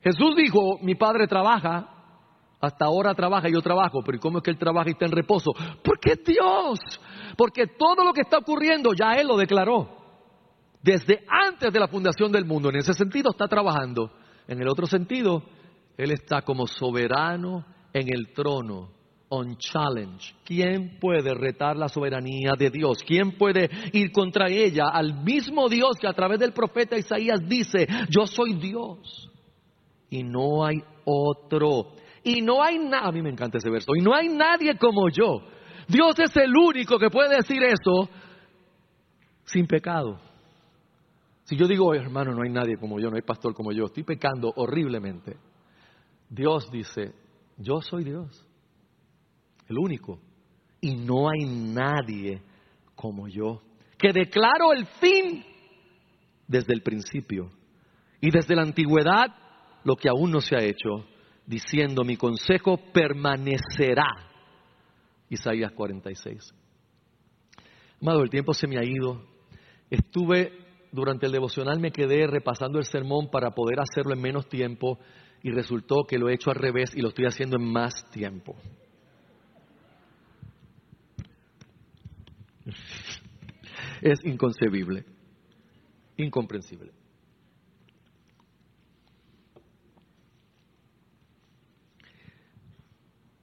[0.02, 1.94] Jesús dijo, mi Padre trabaja
[2.60, 5.52] hasta ahora trabaja yo trabajo, pero ¿cómo es que Él trabaja y está en reposo?
[5.82, 6.78] Porque Dios.
[7.38, 9.88] Porque todo lo que está ocurriendo ya Él lo declaró.
[10.82, 12.68] Desde antes de la fundación del mundo.
[12.68, 14.10] En ese sentido está trabajando.
[14.48, 15.44] En el otro sentido,
[15.96, 18.90] Él está como soberano en el trono.
[19.28, 20.34] On challenge.
[20.44, 23.04] ¿Quién puede retar la soberanía de Dios?
[23.06, 24.88] ¿Quién puede ir contra ella?
[24.92, 29.30] Al mismo Dios que a través del profeta Isaías dice, yo soy Dios.
[30.10, 31.92] Y no hay otro.
[32.24, 35.08] Y no hay nada, a mí me encanta ese verso, y no hay nadie como
[35.08, 35.42] yo.
[35.88, 38.10] Dios es el único que puede decir eso
[39.44, 40.20] sin pecado.
[41.44, 44.02] Si yo digo, hermano, no hay nadie como yo, no hay pastor como yo, estoy
[44.02, 45.38] pecando horriblemente.
[46.28, 47.14] Dios dice,
[47.56, 48.46] yo soy Dios,
[49.66, 50.20] el único,
[50.82, 52.42] y no hay nadie
[52.94, 53.62] como yo,
[53.96, 55.42] que declaro el fin
[56.46, 57.50] desde el principio
[58.20, 59.34] y desde la antigüedad
[59.84, 61.06] lo que aún no se ha hecho
[61.46, 64.27] diciendo, mi consejo permanecerá.
[65.30, 66.54] Isaías 46.
[68.00, 69.22] Amado, el tiempo se me ha ido.
[69.90, 70.52] Estuve
[70.92, 74.98] durante el devocional, me quedé repasando el sermón para poder hacerlo en menos tiempo
[75.42, 78.56] y resultó que lo he hecho al revés y lo estoy haciendo en más tiempo.
[84.00, 85.04] Es inconcebible,
[86.16, 86.92] incomprensible.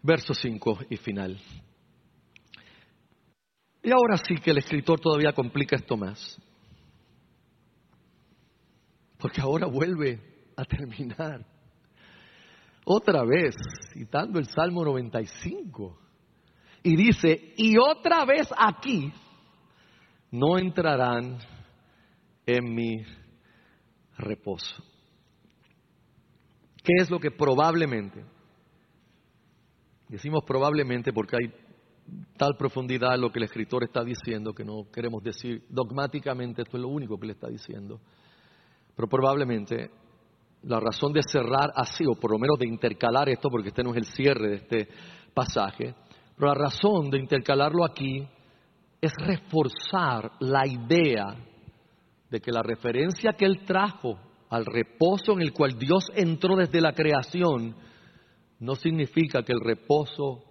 [0.02, 1.38] Verso 5 y final.
[3.86, 6.42] Y ahora sí que el escritor todavía complica esto más.
[9.20, 10.20] Porque ahora vuelve
[10.58, 11.46] a terminar.
[12.84, 13.54] Otra vez,
[13.94, 16.00] citando el Salmo 95.
[16.82, 19.14] Y dice, y otra vez aquí
[20.32, 21.38] no entrarán
[22.48, 23.06] en mi
[24.18, 24.84] reposo.
[26.84, 28.26] ¿Qué es lo que probablemente?
[30.10, 31.65] Decimos probablemente porque hay
[32.38, 36.84] tal profundidad lo que el escritor está diciendo que no queremos decir dogmáticamente esto es
[36.84, 38.00] lo único que le está diciendo.
[38.96, 39.90] Pero probablemente
[40.64, 43.92] la razón de cerrar así, o por lo menos de intercalar esto, porque este no
[43.92, 44.88] es el cierre de este
[45.34, 45.94] pasaje,
[46.36, 48.28] pero la razón de intercalarlo aquí
[49.00, 51.36] es reforzar la idea
[52.30, 54.18] de que la referencia que él trajo
[54.50, 57.76] al reposo en el cual Dios entró desde la creación
[58.60, 60.45] no significa que el reposo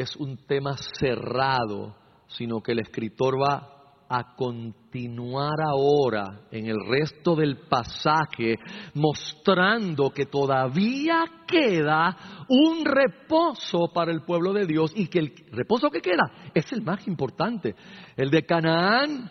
[0.00, 1.94] es un tema cerrado,
[2.28, 3.80] sino que el escritor va
[4.12, 8.56] a continuar ahora en el resto del pasaje
[8.94, 15.90] mostrando que todavía queda un reposo para el pueblo de Dios y que el reposo
[15.90, 17.76] que queda es el más importante.
[18.16, 19.30] El de Canaán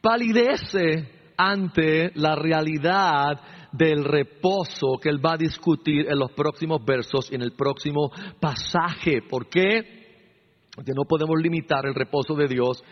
[0.00, 3.40] palidece ante la realidad
[3.72, 8.10] del reposo que él va a discutir en los próximos versos y en el próximo
[8.40, 9.22] pasaje.
[9.22, 10.66] ¿Por qué?
[10.74, 12.82] Porque no podemos limitar el reposo de Dios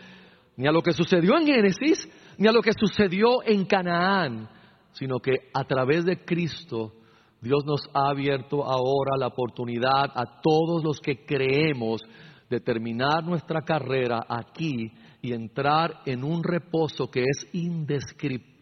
[0.55, 4.49] ni a lo que sucedió en Génesis, ni a lo que sucedió en Canaán,
[4.93, 6.93] sino que a través de Cristo
[7.41, 12.01] Dios nos ha abierto ahora la oportunidad a todos los que creemos
[12.49, 14.91] de terminar nuestra carrera aquí
[15.21, 18.57] y entrar en un reposo que es indescriptible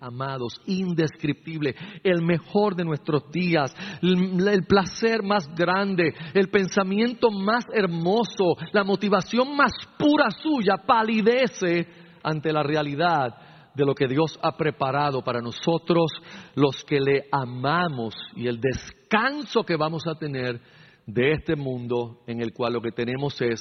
[0.00, 3.72] amados, indescriptible, el mejor de nuestros días,
[4.02, 11.86] el, placer más grande, el pensamiento más hermoso, la motivación más pura suya palidece
[12.24, 13.36] ante la realidad
[13.74, 16.10] de lo que Dios ha preparado para nosotros,
[16.54, 20.60] los que le amamos, y el descanso que vamos a tener
[21.06, 23.60] de este mundo en el cual lo que tenemos es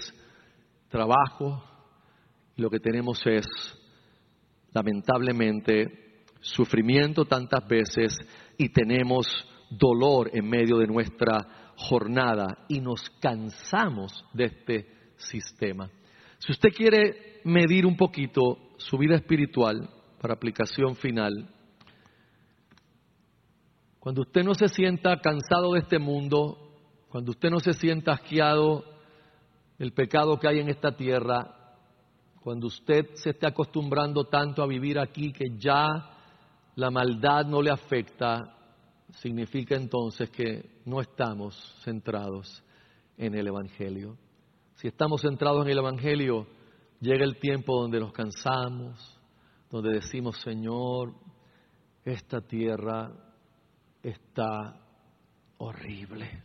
[0.89, 1.63] trabajo,
[2.57, 3.45] lo que tenemos es
[4.73, 8.17] lamentablemente, sufrimiento tantas veces
[8.57, 9.25] y tenemos
[9.69, 15.89] dolor en medio de nuestra jornada y nos cansamos de este sistema.
[16.39, 19.89] Si usted quiere medir un poquito su vida espiritual
[20.21, 21.49] para aplicación final,
[23.99, 26.57] cuando usted no se sienta cansado de este mundo,
[27.09, 28.83] cuando usted no se sienta asqueado
[29.79, 31.64] del pecado que hay en esta tierra,
[32.45, 36.11] cuando usted se esté acostumbrando tanto a vivir aquí que ya
[36.75, 38.55] la maldad no le afecta,
[39.13, 42.63] significa entonces que no estamos centrados
[43.17, 44.15] en el Evangelio.
[44.75, 46.45] Si estamos centrados en el Evangelio,
[46.99, 49.19] llega el tiempo donde nos cansamos,
[49.71, 51.15] donde decimos, Señor,
[52.03, 53.11] esta tierra
[54.03, 54.85] está
[55.57, 56.43] horrible,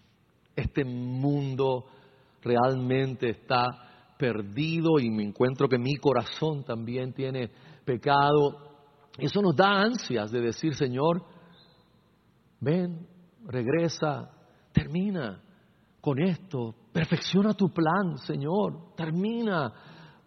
[0.56, 1.84] este mundo
[2.40, 3.89] realmente está
[4.20, 7.50] perdido y me encuentro que mi corazón también tiene
[7.86, 8.68] pecado.
[9.16, 11.24] Eso nos da ansias de decir, Señor,
[12.60, 13.08] ven,
[13.46, 14.30] regresa,
[14.72, 15.40] termina
[16.02, 19.72] con esto, perfecciona tu plan, Señor, termina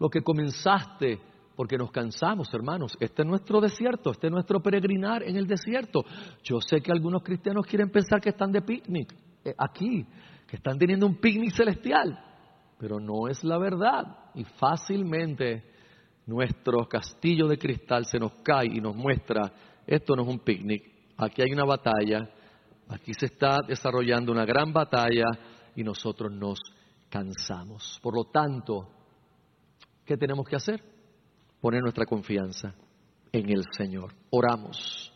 [0.00, 1.20] lo que comenzaste,
[1.54, 2.96] porque nos cansamos, hermanos.
[2.98, 6.04] Este es nuestro desierto, este es nuestro peregrinar en el desierto.
[6.42, 9.14] Yo sé que algunos cristianos quieren pensar que están de picnic
[9.44, 10.04] eh, aquí,
[10.48, 12.33] que están teniendo un picnic celestial
[12.84, 14.04] pero no es la verdad.
[14.34, 15.64] Y fácilmente
[16.26, 19.50] nuestro castillo de cristal se nos cae y nos muestra,
[19.86, 20.84] esto no es un picnic,
[21.16, 22.28] aquí hay una batalla,
[22.90, 25.24] aquí se está desarrollando una gran batalla
[25.74, 26.58] y nosotros nos
[27.08, 27.98] cansamos.
[28.02, 28.86] Por lo tanto,
[30.04, 30.84] ¿qué tenemos que hacer?
[31.62, 32.74] Poner nuestra confianza
[33.32, 34.12] en el Señor.
[34.28, 35.13] Oramos.